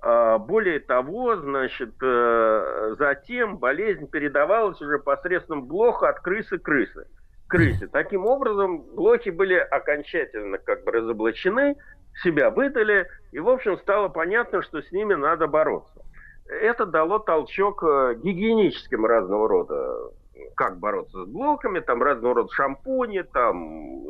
А, 0.00 0.38
более 0.38 0.78
того, 0.78 1.34
значит, 1.34 1.94
э, 2.00 2.94
затем 2.96 3.56
болезнь 3.56 4.08
передавалась 4.08 4.80
уже 4.80 5.00
посредством 5.00 5.66
блоха 5.66 6.10
от 6.10 6.20
крысы 6.20 6.58
к 6.58 6.62
крысы. 6.62 7.08
крысе. 7.48 7.88
Таким 7.92 8.26
образом, 8.26 8.82
блохи 8.94 9.30
были 9.30 9.54
окончательно 9.54 10.58
как 10.58 10.84
бы 10.84 10.92
разоблачены, 10.92 11.74
себя 12.22 12.50
выдали, 12.50 13.08
и, 13.32 13.40
в 13.40 13.48
общем, 13.48 13.76
стало 13.78 14.06
понятно, 14.06 14.62
что 14.62 14.82
с 14.82 14.92
ними 14.92 15.14
надо 15.14 15.48
бороться 15.48 16.05
это 16.48 16.86
дало 16.86 17.18
толчок 17.18 17.82
э, 17.82 18.14
гигиеническим 18.22 19.04
разного 19.04 19.48
рода, 19.48 20.12
как 20.54 20.78
бороться 20.78 21.24
с 21.24 21.28
блоками, 21.28 21.80
там 21.80 22.02
разного 22.02 22.34
рода 22.34 22.52
шампуни, 22.52 23.22
там, 23.22 24.04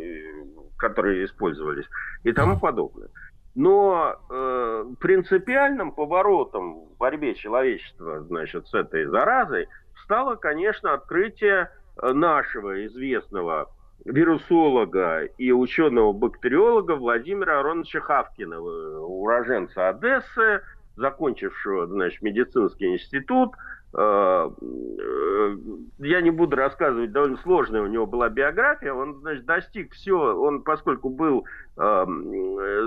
которые 0.77 1.25
использовались 1.25 1.87
и 2.25 2.33
тому 2.33 2.59
подобное. 2.59 3.09
Но 3.55 4.17
э, 4.29 4.85
принципиальным 5.01 5.93
поворотом 5.93 6.91
в 6.91 6.97
борьбе 6.99 7.35
человечества 7.35 8.21
значит, 8.21 8.67
с 8.69 8.75
этой 8.75 9.07
заразой 9.07 9.67
стало, 10.05 10.37
конечно, 10.37 10.93
открытие 10.93 11.71
э, 12.03 12.13
нашего 12.13 12.85
известного 12.87 13.71
вирусолога 14.05 15.25
и 15.39 15.53
ученого-бактериолога 15.53 16.97
Владимира 16.97 17.61
Ароновича 17.61 18.01
Хавкина, 18.01 18.61
уроженца 18.61 19.89
Одессы, 19.89 20.61
закончившего, 20.97 21.87
значит, 21.87 22.23
медицинский 22.23 22.95
институт. 22.95 23.53
Э, 23.95 24.51
э, 24.61 25.57
я 25.99 26.21
не 26.21 26.31
буду 26.31 26.57
рассказывать, 26.57 27.13
довольно 27.13 27.37
сложная 27.39 27.83
у 27.83 27.87
него 27.87 28.07
была 28.07 28.29
биография. 28.29 28.93
Он, 28.93 29.21
значит, 29.21 29.47
достиг 29.47 29.93
все, 29.93 30.37
он, 30.37 30.63
поскольку 30.63 31.09
был, 31.09 31.47
э, 31.77 32.07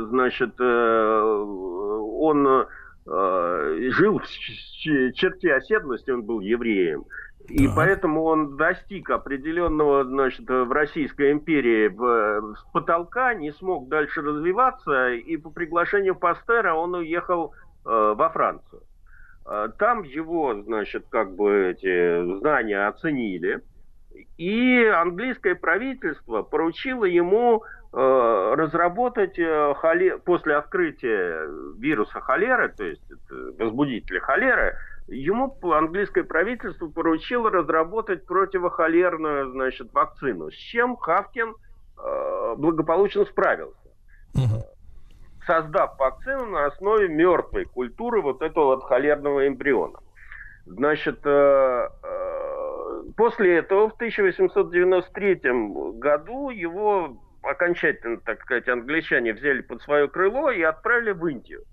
значит, 0.10 0.60
он 0.62 2.68
жил 3.06 4.20
в 4.20 5.12
черте 5.14 5.56
оседлости, 5.56 6.12
он 6.12 6.24
был 6.24 6.42
евреем. 6.42 7.06
И 7.48 7.66
так. 7.66 7.76
поэтому 7.76 8.24
он 8.24 8.58
достиг 8.58 9.10
определенного, 9.10 10.04
значит, 10.04 10.48
в 10.48 10.72
Российской 10.72 11.32
империи 11.32 11.90
с 11.90 12.64
потолка, 12.72 13.34
не 13.34 13.52
смог 13.54 13.90
дальше 13.90 14.22
развиваться, 14.22 15.14
и 15.14 15.38
по 15.38 15.50
приглашению 15.50 16.14
Пастера 16.14 16.76
он 16.76 16.94
уехал 16.94 17.52
Э, 17.52 17.69
во 17.90 18.30
Францию. 18.30 18.82
Э, 19.50 19.70
там 19.78 20.04
его, 20.04 20.62
значит, 20.62 21.06
как 21.10 21.36
бы 21.36 21.72
эти 21.72 22.38
знания 22.40 22.88
оценили, 22.88 23.62
и 24.38 24.84
английское 24.86 25.56
правительство 25.56 26.44
поручило 26.44 27.06
ему 27.06 27.64
э, 27.64 28.54
разработать 28.56 29.40
после 30.24 30.56
открытия 30.56 31.48
вируса 31.78 32.20
холеры, 32.22 32.70
то 32.70 32.84
есть 32.84 33.02
возбудителя 33.58 34.20
холеры, 34.20 34.78
ему 35.08 35.58
английское 35.74 36.24
правительство 36.24 36.88
поручило 36.88 37.50
разработать 37.50 38.26
противохолерную, 38.26 39.52
значит, 39.52 39.92
вакцину, 39.94 40.52
с 40.52 40.56
чем 40.56 40.96
Хавкин 40.96 41.56
благополучно 42.58 43.26
справился. 43.26 43.90
Угу 44.36 44.64
создав 45.50 45.98
вакцину 45.98 46.46
на 46.46 46.68
основе 46.68 47.08
мертвой 47.08 47.66
культуры 47.66 48.22
вот 48.22 48.44
этого 48.44 48.76
вот 48.76 48.84
холерного 48.84 49.48
эмбриона. 49.48 49.98
Значит, 50.68 51.22
э, 51.26 51.90
э, 52.04 53.04
после 53.18 53.58
этого 53.58 53.90
в 53.90 53.94
1893 53.94 55.98
году 55.98 56.52
его 56.52 57.18
окончательно, 57.42 58.18
так 58.18 58.42
сказать, 58.42 58.68
англичане 58.68 59.34
взяли 59.34 59.62
под 59.62 59.82
свое 59.82 60.08
крыло 60.08 60.52
и 60.52 60.62
отправили 60.62 61.14
в 61.14 61.26
Индию. 61.26 61.64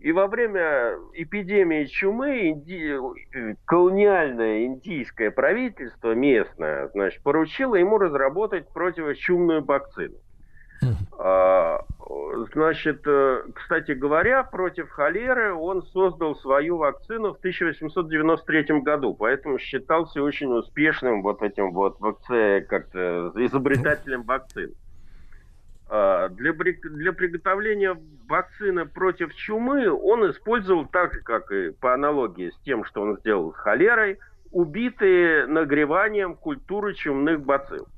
И 0.00 0.10
во 0.10 0.26
время 0.26 0.96
эпидемии 1.12 1.84
чумы 1.84 2.48
инди... 2.48 2.98
колониальное 3.64 4.64
индийское 4.64 5.30
правительство 5.30 6.14
местное, 6.14 6.88
значит, 6.88 7.22
поручило 7.22 7.76
ему 7.76 7.98
разработать 7.98 8.66
противочумную 8.72 9.62
вакцину. 9.62 10.16
А, 11.22 11.84
значит, 12.54 13.02
э, 13.04 13.42
кстати 13.54 13.92
говоря, 13.92 14.42
против 14.42 14.88
холеры 14.88 15.52
он 15.52 15.82
создал 15.82 16.34
свою 16.36 16.78
вакцину 16.78 17.34
в 17.34 17.38
1893 17.38 18.80
году, 18.80 19.12
поэтому 19.12 19.58
считался 19.58 20.22
очень 20.22 20.50
успешным 20.50 21.22
вот 21.22 21.42
этим 21.42 21.72
вот 21.72 21.98
как-то 21.98 23.32
изобретателем 23.36 24.22
вакцин. 24.22 24.72
А, 25.92 26.30
для, 26.30 26.54
для 26.54 27.12
приготовления 27.12 28.00
вакцины 28.26 28.86
против 28.86 29.34
чумы 29.34 29.92
он 29.92 30.30
использовал 30.30 30.86
так 30.86 31.12
же, 31.12 31.20
как 31.20 31.50
и 31.52 31.72
по 31.72 31.92
аналогии 31.92 32.48
с 32.48 32.58
тем, 32.60 32.84
что 32.84 33.02
он 33.02 33.18
сделал 33.18 33.52
с 33.52 33.56
холерой, 33.56 34.18
убитые 34.52 35.46
нагреванием 35.46 36.34
культуры 36.34 36.94
чумных 36.94 37.42
бацилл. 37.42 37.88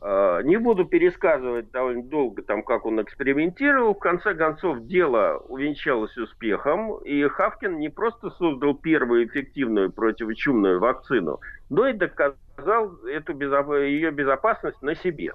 А, 0.00 0.42
не 0.42 0.56
буду 0.56 0.84
пересказывать 0.84 1.70
довольно 1.70 2.04
долго, 2.04 2.42
там, 2.42 2.62
как 2.62 2.86
он 2.86 3.02
экспериментировал. 3.02 3.94
В 3.94 3.98
конце 3.98 4.34
концов, 4.34 4.86
дело 4.86 5.42
увенчалось 5.48 6.16
успехом, 6.16 6.98
и 6.98 7.26
Хавкин 7.26 7.78
не 7.78 7.88
просто 7.88 8.30
создал 8.30 8.74
первую 8.74 9.26
эффективную 9.26 9.90
противочумную 9.90 10.78
вакцину, 10.78 11.40
но 11.68 11.88
и 11.88 11.92
доказал 11.92 12.96
эту 13.06 13.34
безо... 13.34 13.74
ее 13.74 14.10
безопасность 14.10 14.80
на 14.82 14.94
себе. 14.94 15.32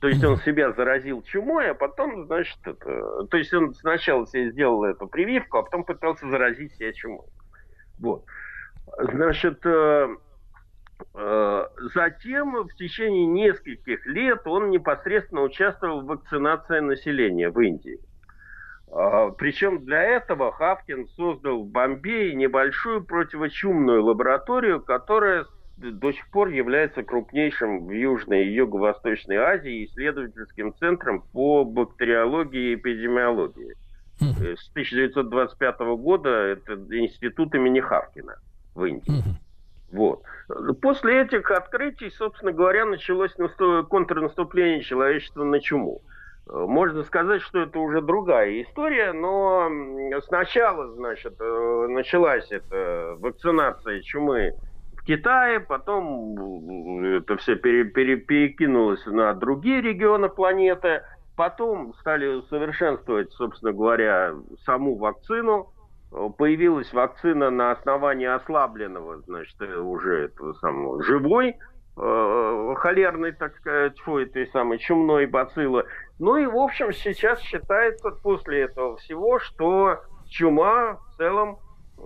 То 0.00 0.08
есть 0.08 0.22
он 0.22 0.36
себя 0.38 0.72
заразил 0.72 1.22
чумой, 1.22 1.70
а 1.70 1.74
потом, 1.74 2.26
значит, 2.26 2.58
это... 2.64 3.26
то 3.30 3.36
есть 3.36 3.52
он 3.54 3.74
сначала 3.74 4.26
себе 4.26 4.50
сделал 4.50 4.84
эту 4.84 5.08
прививку, 5.08 5.58
а 5.58 5.62
потом 5.62 5.84
пытался 5.84 6.28
заразить 6.28 6.74
себя 6.74 6.92
чумой. 6.92 7.26
Вот. 7.98 8.24
Значит, 8.98 9.64
э, 9.64 10.08
затем 11.94 12.64
в 12.64 12.74
течение 12.76 13.26
нескольких 13.26 14.06
лет 14.06 14.46
он 14.46 14.70
непосредственно 14.70 15.42
участвовал 15.42 16.00
в 16.02 16.06
вакцинации 16.06 16.80
населения 16.80 17.50
в 17.50 17.60
Индии. 17.60 17.98
Э, 18.94 19.32
Причем 19.36 19.84
для 19.84 20.02
этого 20.02 20.52
Хавкин 20.52 21.08
создал 21.16 21.64
в 21.64 21.68
Бомбее 21.68 22.34
небольшую 22.34 23.04
противочумную 23.04 24.04
лабораторию, 24.04 24.80
которая 24.80 25.46
до 25.76 26.12
сих 26.12 26.30
пор 26.30 26.48
является 26.50 27.02
крупнейшим 27.02 27.86
в 27.86 27.90
Южной 27.90 28.46
и 28.46 28.54
Юго-Восточной 28.54 29.36
Азии 29.36 29.84
исследовательским 29.86 30.72
центром 30.74 31.24
по 31.32 31.64
бактериологии 31.64 32.70
и 32.70 32.74
эпидемиологии. 32.76 33.74
С 34.20 34.70
1925 34.70 35.80
года 35.98 36.28
это 36.28 36.74
институт 36.74 37.52
имени 37.56 37.80
Хавкина 37.80 38.36
в 38.76 38.84
Индии. 38.84 39.10
Вот. 39.94 40.22
После 40.82 41.22
этих 41.22 41.50
открытий, 41.52 42.10
собственно 42.10 42.52
говоря, 42.52 42.84
началось 42.84 43.32
контрнаступление 43.88 44.82
человечества 44.82 45.44
на 45.44 45.60
чуму. 45.60 46.02
Можно 46.46 47.04
сказать, 47.04 47.40
что 47.40 47.60
это 47.60 47.78
уже 47.78 48.02
другая 48.02 48.62
история, 48.62 49.12
но 49.12 49.70
сначала, 50.26 50.88
значит, 50.92 51.36
э, 51.40 51.86
началась 51.88 52.50
эта 52.50 53.16
вакцинация 53.18 54.02
чумы 54.02 54.52
в 54.94 55.04
Китае, 55.06 55.60
потом 55.60 57.02
это 57.02 57.38
все 57.38 57.54
пере, 57.54 57.84
пере, 57.84 58.16
перекинулось 58.16 59.06
на 59.06 59.32
другие 59.32 59.80
регионы 59.80 60.28
планеты, 60.28 61.02
потом 61.34 61.94
стали 62.00 62.26
усовершенствовать, 62.26 63.32
собственно 63.32 63.72
говоря, 63.72 64.34
саму 64.66 64.96
вакцину, 64.96 65.72
появилась 66.36 66.92
вакцина 66.92 67.50
на 67.50 67.72
основании 67.72 68.26
ослабленного, 68.26 69.20
значит, 69.22 69.60
уже 69.60 70.26
этого 70.26 70.52
самого 70.54 71.02
живой 71.02 71.56
э, 71.96 72.74
холерной, 72.76 73.32
так 73.32 73.56
сказать, 73.56 73.98
фу, 74.00 74.18
этой 74.18 74.46
самой 74.48 74.78
чумной 74.78 75.26
бациллы. 75.26 75.84
Ну 76.18 76.36
и, 76.36 76.46
в 76.46 76.56
общем, 76.56 76.92
сейчас 76.92 77.40
считается 77.40 78.10
после 78.10 78.62
этого 78.62 78.96
всего, 78.98 79.38
что 79.40 80.00
чума 80.28 80.94
в 80.94 81.16
целом 81.16 81.58
э, 81.98 82.02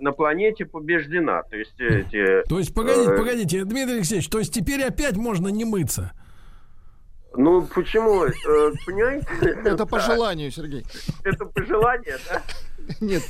на 0.00 0.12
планете 0.12 0.64
побеждена. 0.64 1.42
То 1.44 1.56
есть 1.56 1.80
эти... 1.80 2.42
То 2.48 2.58
есть, 2.58 2.74
погодите, 2.74 3.12
э, 3.12 3.16
погодите, 3.16 3.64
Дмитрий 3.64 3.96
Алексеевич, 3.96 4.28
то 4.28 4.38
есть 4.38 4.54
теперь 4.54 4.82
опять 4.84 5.16
можно 5.16 5.48
не 5.48 5.64
мыться? 5.64 6.12
Ну, 7.34 7.66
почему? 7.74 8.24
Э, 8.24 8.30
понимаете? 8.86 9.26
Это 9.64 9.86
по 9.86 10.00
желанию, 10.00 10.50
Сергей. 10.50 10.84
Это 11.24 11.46
по 11.46 11.64
желанию, 11.64 12.18
да? 12.28 12.42
Нет, 13.00 13.22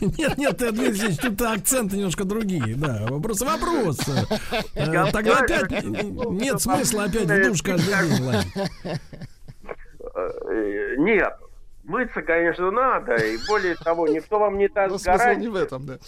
нет, 0.00 0.38
нет, 0.38 0.56
Дмитрий 0.56 1.16
тут 1.16 1.40
акценты 1.42 1.96
немножко 1.96 2.24
другие, 2.24 2.74
да. 2.74 3.06
Вопрос, 3.08 3.40
вопрос. 3.42 3.98
Э, 4.74 5.10
тогда 5.12 5.38
опять 5.38 5.70
нет 5.84 6.60
смысла 6.60 7.04
опять 7.04 7.24
в 7.24 7.48
душ 7.48 7.62
каждый 7.62 7.94
день 7.94 8.98
Нет, 10.98 11.34
мыться, 11.84 12.22
конечно, 12.22 12.70
надо, 12.70 13.16
и 13.16 13.36
более 13.48 13.74
того, 13.76 14.08
никто 14.08 14.38
вам 14.38 14.58
не 14.58 14.68
даст 14.68 15.04
гарантии, 15.04 15.40
не 15.40 15.48
в 15.48 15.56
этом, 15.56 15.86
да. 15.86 15.98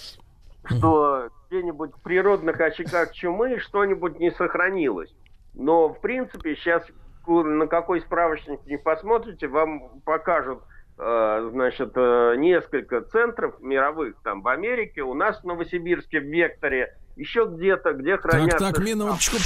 что 0.65 1.29
где-нибудь 1.49 1.93
в 1.95 2.03
природных 2.03 2.61
очагах 2.61 3.13
чумы 3.13 3.59
что-нибудь 3.59 4.19
не 4.19 4.31
сохранилось. 4.31 5.15
Но, 5.55 5.89
в 5.89 6.01
принципе, 6.01 6.57
сейчас 6.57 6.83
на 7.27 7.67
какой 7.67 8.01
справочник 8.01 8.61
не 8.67 8.79
посмотрите, 8.79 9.47
вам 9.49 10.01
покажут 10.05 10.61
значит, 10.97 11.93
э, 11.97 12.35
несколько 12.37 13.01
центров 13.03 13.61
мировых, 13.61 14.17
там, 14.23 14.43
в 14.43 14.49
Америке, 14.49 15.03
у 15.03 15.15
нас 15.15 15.41
в 15.41 15.45
Новосибирске, 15.45 16.21
в 16.21 16.25
Векторе, 16.25 16.97
еще 17.17 17.49
где-то, 17.51 17.93
где 17.93 18.17
хранятся... 18.17 18.59
Так, 18.59 18.77
так, 18.77 18.85
минуточку. 18.85 19.37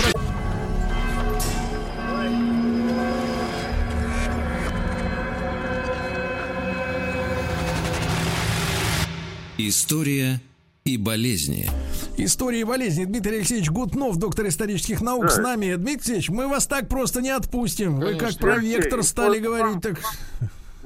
История 9.58 10.40
и 10.84 10.98
болезни. 10.98 11.66
История 12.18 12.60
и 12.60 12.64
болезни. 12.64 13.04
Дмитрий 13.04 13.38
Алексеевич 13.38 13.70
Гутнов, 13.70 14.16
доктор 14.18 14.46
исторических 14.48 15.00
наук, 15.00 15.22
да. 15.22 15.28
с 15.30 15.38
нами. 15.38 15.74
Дмитрий 15.74 15.94
Алексеевич, 15.94 16.28
мы 16.28 16.46
вас 16.46 16.66
так 16.66 16.88
просто 16.88 17.22
не 17.22 17.30
отпустим. 17.30 17.96
Вы 17.98 18.16
как 18.16 18.36
про 18.38 18.56
вектор 18.56 19.02
стали 19.02 19.38
говорить, 19.38 19.80
так 19.82 19.98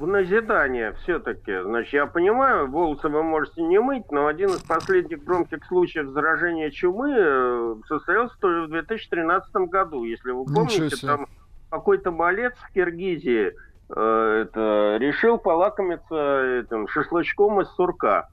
в 0.01 0.07
назидание 0.07 0.93
все-таки. 1.03 1.61
Значит, 1.61 1.93
я 1.93 2.07
понимаю, 2.07 2.67
волосы 2.67 3.07
вы 3.07 3.21
можете 3.21 3.61
не 3.61 3.79
мыть, 3.79 4.11
но 4.11 4.25
один 4.25 4.49
из 4.49 4.61
последних 4.63 5.23
громких 5.23 5.63
случаев 5.65 6.09
заражения 6.09 6.71
чумы 6.71 7.13
э, 7.15 7.75
состоялся 7.87 8.35
тоже 8.39 8.63
в 8.63 8.69
2013 8.69 9.53
году. 9.69 10.03
Если 10.03 10.31
вы 10.31 10.45
помните, 10.45 10.95
там 11.05 11.27
какой-то 11.69 12.09
малец 12.11 12.53
в 12.57 12.73
Киргизии 12.73 13.53
э, 13.95 14.45
это, 14.47 14.97
решил 14.99 15.37
полакомиться 15.37 16.61
этим 16.61 16.87
шашлычком 16.87 17.61
из 17.61 17.69
сурка. 17.75 18.29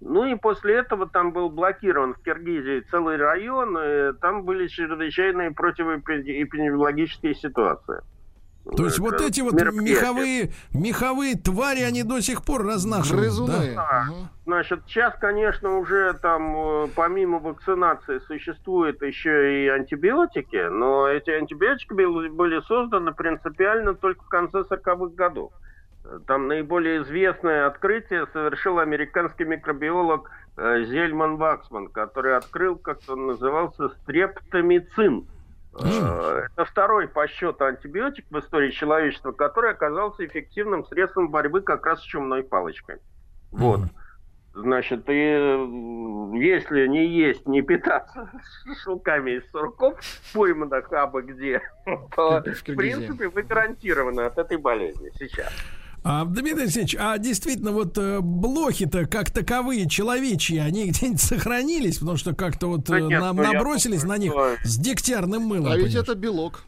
Ну 0.00 0.24
и 0.24 0.34
после 0.34 0.76
этого 0.76 1.06
там 1.06 1.32
был 1.32 1.50
блокирован 1.50 2.14
в 2.14 2.22
Киргизии 2.22 2.80
целый 2.90 3.18
район, 3.18 3.76
и 3.78 4.14
там 4.14 4.44
были 4.44 4.66
чрезвычайные 4.66 5.50
противоэпидемиологические 5.50 7.34
ситуации. 7.34 8.00
То 8.74 8.84
есть 8.84 8.98
вот 8.98 9.20
эти 9.20 9.40
вот 9.40 9.54
меховые, 9.54 10.50
меховые 10.72 11.36
твари, 11.36 11.82
они 11.82 12.02
до 12.02 12.20
сих 12.20 12.44
пор 12.44 12.66
разнашивают, 12.66 13.22
Грызуны. 13.22 13.74
да? 13.76 14.06
Значит, 14.44 14.80
сейчас, 14.86 15.14
конечно, 15.20 15.78
уже 15.78 16.14
там 16.14 16.56
э, 16.56 16.88
помимо 16.94 17.38
вакцинации 17.38 18.18
существуют 18.26 19.02
еще 19.02 19.64
и 19.64 19.68
антибиотики, 19.68 20.68
но 20.68 21.08
эти 21.08 21.30
антибиотики 21.30 21.92
были 21.92 22.60
созданы 22.62 23.12
принципиально 23.12 23.94
только 23.94 24.24
в 24.24 24.28
конце 24.28 24.58
40-х 24.60 25.14
годов. 25.14 25.52
Там 26.26 26.46
наиболее 26.46 27.02
известное 27.02 27.66
открытие 27.66 28.26
совершил 28.32 28.78
американский 28.78 29.44
микробиолог 29.44 30.30
э, 30.56 30.84
Зельман 30.84 31.36
Ваксман, 31.36 31.88
который 31.88 32.36
открыл, 32.36 32.76
как 32.76 32.98
он 33.08 33.26
назывался, 33.26 33.88
стрептомицин 34.02 35.26
Э, 35.82 36.46
это 36.52 36.64
второй 36.64 37.08
по 37.08 37.26
счету 37.28 37.64
антибиотик 37.64 38.26
в 38.30 38.38
истории 38.38 38.70
человечества, 38.70 39.32
который 39.32 39.70
оказался 39.70 40.24
эффективным 40.24 40.84
средством 40.86 41.30
борьбы 41.30 41.60
как 41.60 41.86
раз 41.86 42.00
с 42.00 42.04
чумной 42.04 42.42
палочкой. 42.42 42.98
Вот. 43.50 43.80
Значит, 44.54 45.04
и 45.08 45.12
если 45.12 46.86
не 46.86 47.06
есть, 47.06 47.46
не 47.46 47.60
питаться 47.60 48.30
шелками 48.82 49.32
из 49.32 49.50
сурков, 49.50 49.98
пойманных 50.32 50.90
абы 50.92 51.22
где, 51.22 51.60
то, 52.16 52.42
в 52.42 52.64
принципе, 52.64 53.28
вы 53.28 53.42
гарантированы 53.42 54.22
от 54.22 54.38
этой 54.38 54.56
болезни 54.56 55.10
сейчас. 55.18 55.52
А, 56.08 56.24
Дмитрий 56.24 56.62
Алексеевич, 56.62 56.94
а 56.96 57.18
действительно 57.18 57.72
вот 57.72 57.98
э, 57.98 58.20
блохи-то 58.20 59.06
как 59.06 59.32
таковые 59.32 59.88
человечьи, 59.88 60.56
они 60.56 60.86
где-нибудь 60.90 61.20
сохранились, 61.20 61.98
потому 61.98 62.16
что 62.16 62.32
как-то 62.32 62.68
вот 62.68 62.84
да 62.84 62.98
э, 62.98 63.02
нет, 63.02 63.20
нам 63.20 63.34
ну, 63.34 63.42
набросились 63.42 64.02
думаю, 64.02 64.18
на 64.18 64.22
них 64.22 64.32
что... 64.32 64.56
с 64.62 64.78
дегтярным 64.78 65.42
мылом. 65.42 65.72
А 65.72 65.76
ведь 65.76 65.96
это 65.96 66.14
белок. 66.14 66.62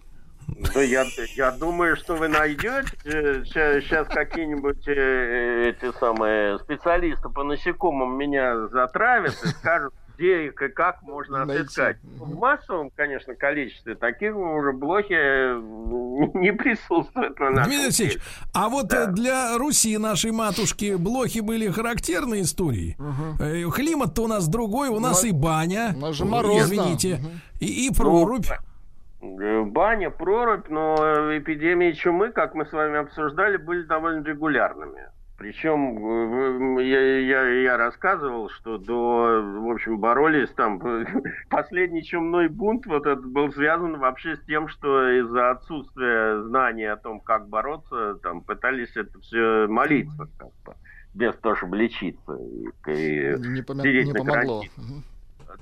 Да 0.74 0.82
я, 0.82 1.04
я 1.36 1.52
думаю, 1.52 1.94
что 1.96 2.16
вы 2.16 2.26
найдете 2.26 2.88
сейчас 3.04 4.08
какие-нибудь 4.08 4.88
э, 4.88 5.70
эти 5.70 5.96
самые 6.00 6.58
специалисты 6.58 7.28
по 7.28 7.44
насекомым 7.44 8.18
меня 8.18 8.66
затравят 8.66 9.36
и 9.44 9.48
скажут, 9.48 9.94
где 10.18 10.46
их 10.46 10.60
и 10.60 10.68
как 10.68 11.02
можно 11.02 11.44
Найти. 11.44 11.62
отыскать. 11.62 11.96
В 12.02 12.36
массовом, 12.36 12.90
конечно, 12.94 13.34
количестве 13.34 13.94
таких 13.94 14.36
уже 14.36 14.72
блохи 14.72 15.14
э, 15.14 15.54
не 16.34 16.52
присутствуют 16.52 17.38
на 17.38 17.64
Дмитрий 17.64 17.84
Алексеевич, 17.84 18.18
а 18.52 18.68
вот 18.68 18.88
да. 18.88 19.06
для 19.06 19.56
Руси, 19.56 19.96
нашей 19.96 20.32
матушки, 20.32 20.96
блохи 20.96 21.38
были 21.38 21.68
характерной 21.68 22.42
историей. 22.42 22.96
Угу. 22.98 23.72
Климат-то 23.72 24.24
у 24.24 24.26
нас 24.26 24.48
другой, 24.48 24.88
у 24.88 24.98
нас 24.98 25.24
и 25.24 25.30
баня. 25.30 25.92
У 25.96 26.00
нас 26.00 26.16
же 26.16 26.24
морозно. 26.24 26.64
Извините. 26.64 27.14
Угу. 27.14 27.28
И, 27.60 27.86
и 27.86 27.94
прорубь. 27.94 28.46
Ну, 28.48 28.68
Э, 29.20 29.62
баня, 29.64 30.10
прорубь, 30.10 30.68
но 30.68 30.94
эпидемии 31.36 31.92
чумы, 31.92 32.30
как 32.30 32.54
мы 32.54 32.66
с 32.66 32.72
вами 32.72 32.98
обсуждали, 32.98 33.56
были 33.56 33.82
довольно 33.82 34.24
регулярными. 34.24 35.08
Причем 35.38 36.78
я, 36.78 37.18
я, 37.20 37.48
я 37.48 37.76
рассказывал, 37.76 38.50
что 38.50 38.76
до, 38.76 39.40
в 39.40 39.70
общем, 39.70 39.98
боролись 40.00 40.50
там, 40.50 40.80
последний 41.48 42.02
чумной 42.02 42.48
бунт 42.48 42.86
вот 42.86 43.06
этот 43.06 43.24
был 43.24 43.52
связан 43.52 43.98
вообще 43.98 44.34
с 44.34 44.40
тем, 44.46 44.66
что 44.66 45.08
из-за 45.20 45.50
отсутствия 45.50 46.42
знаний 46.42 46.86
о 46.86 46.96
том, 46.96 47.20
как 47.20 47.48
бороться, 47.48 48.16
там 48.20 48.40
пытались 48.40 48.96
это 48.96 49.20
все 49.20 49.68
молиться, 49.68 50.28
как 50.38 50.48
бы, 50.64 50.74
без 51.14 51.36
того, 51.36 51.54
чтобы 51.54 51.76
лечиться. 51.76 52.36
И, 52.88 52.90
и 52.92 53.36
не, 53.38 53.60
пом- 53.60 53.82
не 53.82 54.12
помогло. 54.12 54.64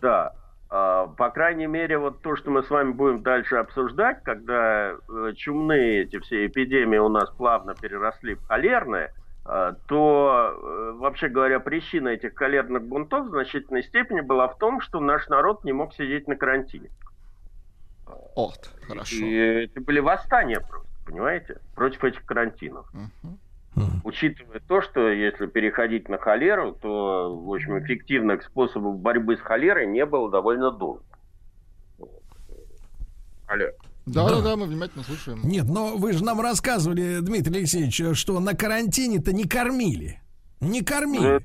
Да. 0.01 0.33
А, 0.71 1.07
по 1.07 1.29
крайней 1.29 1.67
мере, 1.67 1.99
вот 1.99 2.23
то, 2.23 2.35
что 2.35 2.51
мы 2.51 2.63
с 2.63 2.71
вами 2.71 2.93
будем 2.93 3.23
дальше 3.23 3.57
обсуждать, 3.57 4.23
когда 4.25 4.93
э, 4.93 5.33
чумные 5.37 6.05
эти 6.05 6.19
все 6.19 6.47
эпидемии 6.47 6.97
у 6.97 7.11
нас 7.11 7.29
плавно 7.31 7.75
переросли 7.75 8.37
в 8.37 8.47
холерные, 8.47 9.13
то, 9.87 10.53
э, 10.53 10.93
вообще 10.97 11.29
говоря, 11.29 11.61
причина 11.61 12.09
этих 12.09 12.35
холерных 12.35 12.83
бунтов 12.83 13.27
в 13.27 13.31
значительной 13.31 13.85
степени 13.85 14.21
была 14.21 14.49
в 14.49 14.59
том, 14.59 14.81
что 14.81 14.99
наш 15.01 15.29
народ 15.29 15.65
не 15.65 15.73
мог 15.73 15.95
сидеть 15.95 16.27
на 16.27 16.37
карантине. 16.37 16.91
От, 18.35 18.71
хорошо. 18.83 19.17
И 19.17 19.65
это 19.65 19.81
были 19.81 20.01
восстания 20.01 20.61
просто, 20.61 20.89
понимаете, 21.05 21.61
против 21.75 22.03
этих 22.05 22.25
карантинов. 22.25 22.89
Угу. 22.93 23.39
Учитывая 24.05 24.61
то, 24.61 24.81
что 24.81 25.11
если 25.11 25.47
переходить 25.47 26.09
на 26.09 26.19
холеру, 26.19 26.73
то, 26.73 27.37
в 27.37 27.53
общем, 27.53 27.79
эффективных 27.79 28.43
способов 28.43 28.99
борьбы 28.99 29.37
с 29.37 29.41
холерой 29.41 29.87
не 29.87 30.07
было 30.07 30.31
довольно 30.31 30.71
долго. 30.71 31.03
Алло. 33.47 33.67
Да, 34.07 34.29
да, 34.29 34.41
да, 34.41 34.57
мы 34.57 34.67
внимательно 34.67 35.03
слушаем. 35.03 35.41
Нет, 35.43 35.67
но 35.67 35.97
вы 35.97 36.13
же 36.13 36.23
нам 36.23 36.41
рассказывали, 36.41 37.19
Дмитрий 37.21 37.59
Алексеевич, 37.59 38.17
что 38.17 38.39
на 38.39 38.55
карантине-то 38.55 39.33
не 39.33 39.45
кормили. 39.45 40.21
Не 40.61 40.83
кормили. 40.83 41.43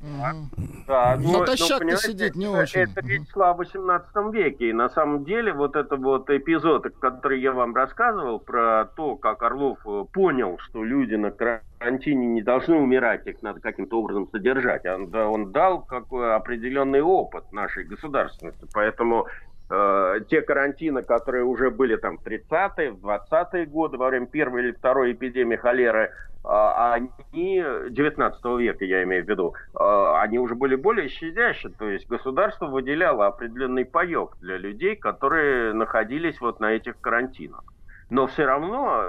Да, 0.88 1.18
но, 1.20 1.40
Натощак 1.40 1.84
но, 1.84 1.96
сидеть 1.98 2.36
не 2.36 2.48
очень. 2.48 2.82
Это 2.82 3.02
речь 3.02 3.30
шла 3.34 3.54
в 3.54 3.58
18 3.58 4.10
веке. 4.32 4.70
И 4.70 4.74
на 4.74 4.90
самом 4.90 5.26
деле 5.26 5.54
вот 5.54 5.76
это 5.76 5.98
вот 5.98 6.30
эпизод, 6.30 6.86
который 7.00 7.42
я 7.42 7.52
вам 7.52 7.76
рассказывал 7.76 8.40
про 8.40 8.86
то, 8.96 9.18
как 9.18 9.44
Орлов 9.44 9.80
э, 9.86 10.06
понял, 10.14 10.58
что 10.60 10.84
люди 10.84 11.16
на 11.16 11.32
карантине 11.32 12.28
не 12.28 12.42
должны 12.42 12.76
умирать, 12.76 13.28
их 13.28 13.42
надо 13.42 13.60
каким-то 13.60 14.00
образом 14.00 14.30
содержать. 14.32 14.86
Он, 14.86 15.14
он 15.14 15.52
дал 15.52 15.82
какой 15.82 16.34
определенный 16.34 17.02
опыт 17.02 17.52
нашей 17.52 17.84
государственности. 17.84 18.66
Поэтому 18.74 19.28
э, 19.72 20.20
те 20.30 20.42
карантины, 20.42 21.02
которые 21.02 21.44
уже 21.44 21.72
были 21.72 21.96
там 21.96 22.18
в 22.18 22.26
30-е, 22.26 22.92
в 22.92 23.06
20-е 23.06 23.66
годы, 23.66 23.98
во 23.98 24.10
время 24.10 24.28
первой 24.28 24.64
или 24.64 24.72
второй 24.72 25.14
эпидемии 25.14 25.56
холеры, 25.56 26.12
э, 26.44 26.48
они 26.48 27.64
19 27.90 28.46
века, 28.60 28.86
я 28.86 29.04
имею 29.04 29.26
в 29.26 29.30
виду, 29.30 29.56
э, 29.74 30.14
они 30.20 30.40
уже 30.40 30.56
были 30.56 30.76
более 30.76 31.08
щадящие, 31.08 31.72
то 31.78 31.90
есть 31.90 32.08
государство 32.08 32.68
выделяло 32.68 33.28
определенный 33.28 33.86
паек 33.86 34.38
для 34.42 34.58
людей, 34.58 34.96
которые 34.96 35.74
находились 35.74 36.40
вот 36.42 36.60
на 36.60 36.74
этих 36.74 37.00
карантинах. 37.00 37.64
Но 38.10 38.28
все 38.28 38.44
равно 38.44 39.06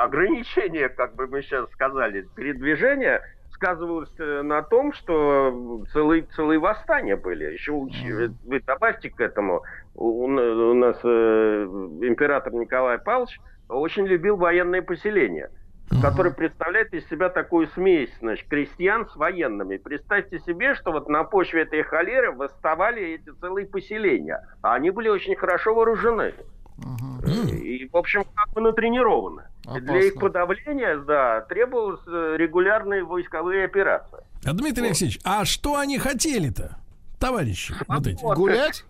ограничение, 0.00 0.88
как 0.88 1.14
бы 1.14 1.26
мы 1.26 1.42
сейчас 1.42 1.70
сказали, 1.72 2.26
передвижения 2.34 3.20
сказывалось 3.56 4.12
э, 4.18 4.42
на 4.42 4.62
том, 4.62 4.92
что 4.92 5.82
целые, 5.92 6.22
целые 6.36 6.60
восстания 6.60 7.16
были. 7.16 7.44
Еще 7.44 7.72
вы 7.72 8.60
добавьте 8.60 9.10
к 9.10 9.20
этому, 9.20 9.62
у, 9.94 10.24
у 10.24 10.74
нас 10.74 10.96
э, 11.02 11.64
император 12.02 12.52
Николай 12.52 12.98
Павлович 12.98 13.40
очень 13.68 14.06
любил 14.06 14.36
военные 14.36 14.82
поселения, 14.82 15.50
uh-huh. 15.90 16.02
который 16.02 16.32
представляет 16.32 16.92
из 16.92 17.08
себя 17.08 17.30
такую 17.30 17.66
смесь, 17.68 18.10
значит, 18.20 18.46
крестьян 18.48 19.08
с 19.08 19.16
военными. 19.16 19.78
Представьте 19.78 20.38
себе, 20.40 20.74
что 20.74 20.92
вот 20.92 21.08
на 21.08 21.24
почве 21.24 21.62
этой 21.62 21.82
холеры 21.82 22.32
восставали 22.32 23.14
эти 23.14 23.30
целые 23.40 23.66
поселения, 23.66 24.46
а 24.62 24.74
они 24.74 24.90
были 24.90 25.08
очень 25.08 25.34
хорошо 25.34 25.74
вооружены. 25.74 26.34
Uh-huh. 26.78 27.50
И, 27.50 27.88
в 27.88 27.96
общем, 27.96 28.24
как 28.34 28.52
бы 28.52 28.60
натренированы. 28.60 29.44
Опасно. 29.66 29.80
Для 29.80 30.04
их 30.04 30.14
подавления, 30.14 30.96
да, 30.98 31.40
требовалась 31.42 32.00
э, 32.06 32.36
регулярные 32.38 33.02
войсковые 33.02 33.64
операции. 33.64 34.18
А, 34.44 34.52
Дмитрий 34.52 34.82
вот. 34.82 34.88
Алексеевич, 34.88 35.18
а 35.24 35.44
что 35.44 35.76
они 35.76 35.98
хотели-то, 35.98 36.76
товарищи? 37.18 37.74
Вот 37.88 38.06
эти? 38.06 38.22
Гулять? 38.22 38.84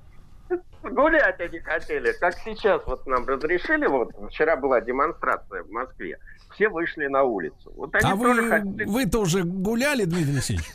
Гулять 0.83 1.41
они 1.41 1.61
хотели. 1.61 2.13
Как 2.21 2.35
сейчас 2.45 2.83
вот 2.87 3.07
нам 3.07 3.27
разрешили, 3.27 3.87
вот 3.87 4.11
вчера 4.29 4.57
была 4.57 4.83
демонстрация 4.83 5.63
в 5.63 5.71
Москве, 5.71 6.19
все 6.55 6.69
вышли 6.69 7.07
на 7.07 7.23
улицу. 7.23 7.73
Вот 7.75 7.95
они 7.95 8.11
а 8.11 8.15
вы, 8.15 8.49
хотели... 8.49 8.85
вы-то 8.85 9.21
уже 9.21 9.45
гуляли, 9.45 10.05
Дмитрий 10.05 10.35
Алексеевич? 10.35 10.67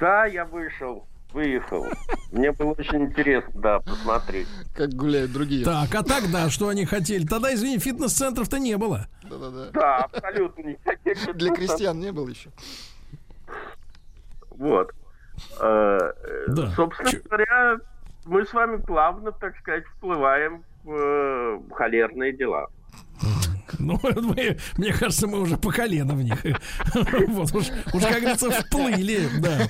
Да, 0.00 0.26
я 0.26 0.44
вышел 0.44 1.06
выехал. 1.32 1.86
Мне 2.30 2.52
было 2.52 2.72
очень 2.72 3.04
интересно, 3.04 3.60
да, 3.60 3.80
посмотреть. 3.80 4.48
Как 4.74 4.90
гуляют 4.90 5.32
другие. 5.32 5.64
Так, 5.64 5.94
а 5.94 6.02
тогда 6.02 6.50
что 6.50 6.68
они 6.68 6.84
хотели? 6.84 7.26
Тогда, 7.26 7.52
извини, 7.54 7.78
фитнес-центров-то 7.78 8.58
не 8.58 8.76
было. 8.76 9.08
Да-да-да. 9.24 9.70
Да, 9.72 9.96
абсолютно 9.98 10.62
никаких. 10.62 11.36
Для 11.36 11.54
крестьян 11.54 11.98
не 11.98 12.12
было 12.12 12.28
еще. 12.28 12.50
Вот. 14.50 14.92
Э, 15.60 15.98
да. 16.48 16.70
Собственно 16.76 17.20
говоря, 17.24 17.76
мы 18.24 18.44
с 18.46 18.52
вами 18.52 18.76
плавно, 18.76 19.32
так 19.32 19.56
сказать, 19.58 19.84
вплываем 19.96 20.64
в 20.84 20.92
э, 20.92 21.60
холерные 21.74 22.32
дела. 22.32 22.68
Ну, 23.78 23.98
мы, 24.02 24.58
мне 24.76 24.92
кажется, 24.92 25.26
мы 25.26 25.40
уже 25.40 25.56
по 25.56 25.70
колено 25.70 26.14
в 26.14 26.22
них. 26.22 26.44
Вот 27.28 27.54
уж, 27.54 27.66
уж 27.92 28.02
как 28.02 28.20
говорится, 28.20 28.50
вплыли, 28.50 29.28
да. 29.40 29.68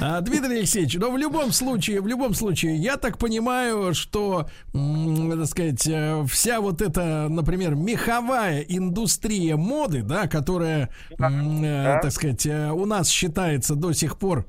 А, 0.00 0.20
Дмитрий 0.20 0.58
Алексеевич, 0.58 0.94
но 0.96 1.10
в 1.10 1.16
любом 1.16 1.52
случае, 1.52 2.00
в 2.00 2.06
любом 2.06 2.34
случае, 2.34 2.76
я 2.76 2.96
так 2.96 3.18
понимаю, 3.18 3.94
что, 3.94 4.48
так 4.72 5.46
сказать, 5.46 5.86
э, 5.86 6.24
вся 6.28 6.60
вот 6.60 6.82
эта, 6.82 7.28
например, 7.28 7.74
меховая 7.74 8.60
индустрия 8.60 9.56
моды, 9.56 10.02
да, 10.02 10.26
которая, 10.26 10.90
да. 11.18 12.00
так 12.02 12.12
сказать, 12.12 12.46
э, 12.46 12.70
у 12.70 12.84
нас 12.84 13.08
считается 13.08 13.74
до 13.74 13.92
сих 13.92 14.18
пор 14.18 14.46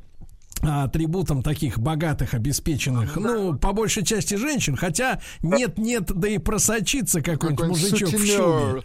атрибутом 0.61 1.43
таких 1.43 1.79
богатых, 1.79 2.33
обеспеченных, 2.33 3.15
ну, 3.15 3.57
по 3.57 3.73
большей 3.73 4.03
части 4.03 4.35
женщин, 4.35 4.75
хотя 4.75 5.21
нет-нет, 5.41 6.11
да 6.13 6.27
и 6.27 6.37
просочиться 6.37 7.21
какой-нибудь 7.21 7.67
мужичок 7.67 8.09
в 8.09 8.25
шубе. 8.25 8.83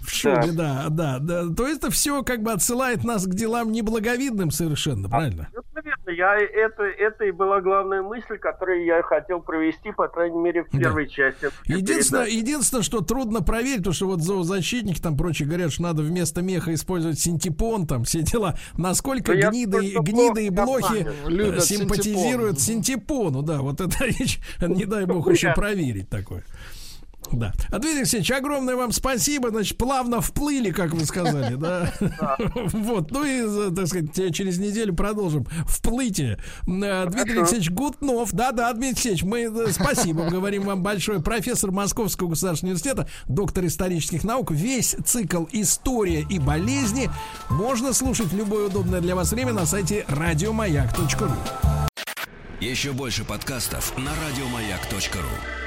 В 0.00 0.10
шубе, 0.10 0.52
да. 0.52 0.86
да, 0.88 1.18
да, 1.18 1.54
То 1.54 1.66
есть 1.66 1.78
это 1.78 1.90
все 1.90 2.22
как 2.22 2.42
бы 2.42 2.52
отсылает 2.52 3.04
нас 3.04 3.26
к 3.26 3.34
делам 3.34 3.72
неблаговидным 3.72 4.50
совершенно, 4.50 5.08
правильно? 5.08 5.48
Я, 6.06 6.36
это, 6.38 6.84
это 6.84 7.24
и 7.24 7.32
была 7.32 7.60
главная 7.60 8.02
мысль, 8.02 8.38
которую 8.38 8.84
я 8.84 9.02
хотел 9.02 9.40
провести, 9.40 9.92
по 9.92 10.08
крайней 10.08 10.38
мере, 10.38 10.64
в 10.64 10.70
первой 10.70 11.06
да. 11.06 11.10
части. 11.10 11.48
Единственное, 11.64 12.26
единственное, 12.26 12.82
что 12.82 13.00
трудно 13.00 13.42
проверить, 13.42 13.78
потому 13.78 13.94
что 13.94 14.06
вот 14.06 14.20
зоозащитники 14.20 15.00
там 15.00 15.16
прочие 15.16 15.48
говорят, 15.48 15.72
что 15.72 15.82
надо 15.82 16.02
вместо 16.02 16.42
меха 16.42 16.72
использовать 16.74 17.18
синтепон, 17.18 17.86
там 17.86 18.04
все 18.04 18.22
дела. 18.22 18.56
Насколько 18.76 19.34
Но 19.34 19.50
гниды, 19.50 19.96
гниды 20.00 20.46
и 20.46 20.50
блохи 20.50 21.06
любят 21.26 21.64
симпатизируют 21.64 22.60
синтепону, 22.60 23.42
да, 23.42 23.58
вот 23.58 23.80
это 23.80 24.04
речь, 24.04 24.38
не 24.60 24.84
дай 24.84 25.06
бог 25.06 25.28
еще 25.30 25.52
проверить 25.54 26.08
такое. 26.08 26.44
Да. 27.32 27.52
А 27.70 27.78
Дмитрий 27.78 28.00
Алексеевич, 28.00 28.30
огромное 28.30 28.76
вам 28.76 28.92
спасибо. 28.92 29.50
Значит, 29.50 29.78
плавно 29.78 30.20
вплыли, 30.20 30.70
как 30.70 30.92
вы 30.92 31.04
сказали, 31.04 31.56
да? 31.56 31.92
Вот. 32.72 33.10
Ну 33.10 33.24
и, 33.24 33.74
так 33.74 33.86
сказать, 33.86 34.34
через 34.34 34.58
неделю 34.58 34.94
продолжим 34.94 35.46
вплытие. 35.66 36.38
Э, 36.66 37.06
Дмитрий 37.08 37.38
Алексеевич 37.38 37.70
Гутнов. 37.70 38.32
Да-да, 38.32 38.72
Дмитрий 38.72 38.88
Алексеевич, 38.88 39.22
мы 39.22 39.40
э, 39.42 39.72
спасибо 39.72 40.28
говорим 40.28 40.64
вам 40.64 40.82
большое. 40.82 41.20
Профессор 41.20 41.70
Московского 41.70 42.28
государственного 42.28 42.74
университета, 42.74 43.08
доктор 43.28 43.66
исторических 43.66 44.24
наук. 44.24 44.50
Весь 44.50 44.96
цикл 45.04 45.44
«История 45.52 46.26
и 46.28 46.38
болезни» 46.38 47.10
можно 47.50 47.92
слушать 47.92 48.26
в 48.26 48.36
любое 48.36 48.66
удобное 48.66 49.00
для 49.00 49.14
вас 49.14 49.32
время 49.32 49.52
на 49.52 49.66
сайте 49.66 50.04
радиомаяк.ру. 50.08 51.30
Еще 52.60 52.92
больше 52.92 53.24
подкастов 53.24 53.96
на 53.98 54.10
радиомаяк.ру 54.10 55.65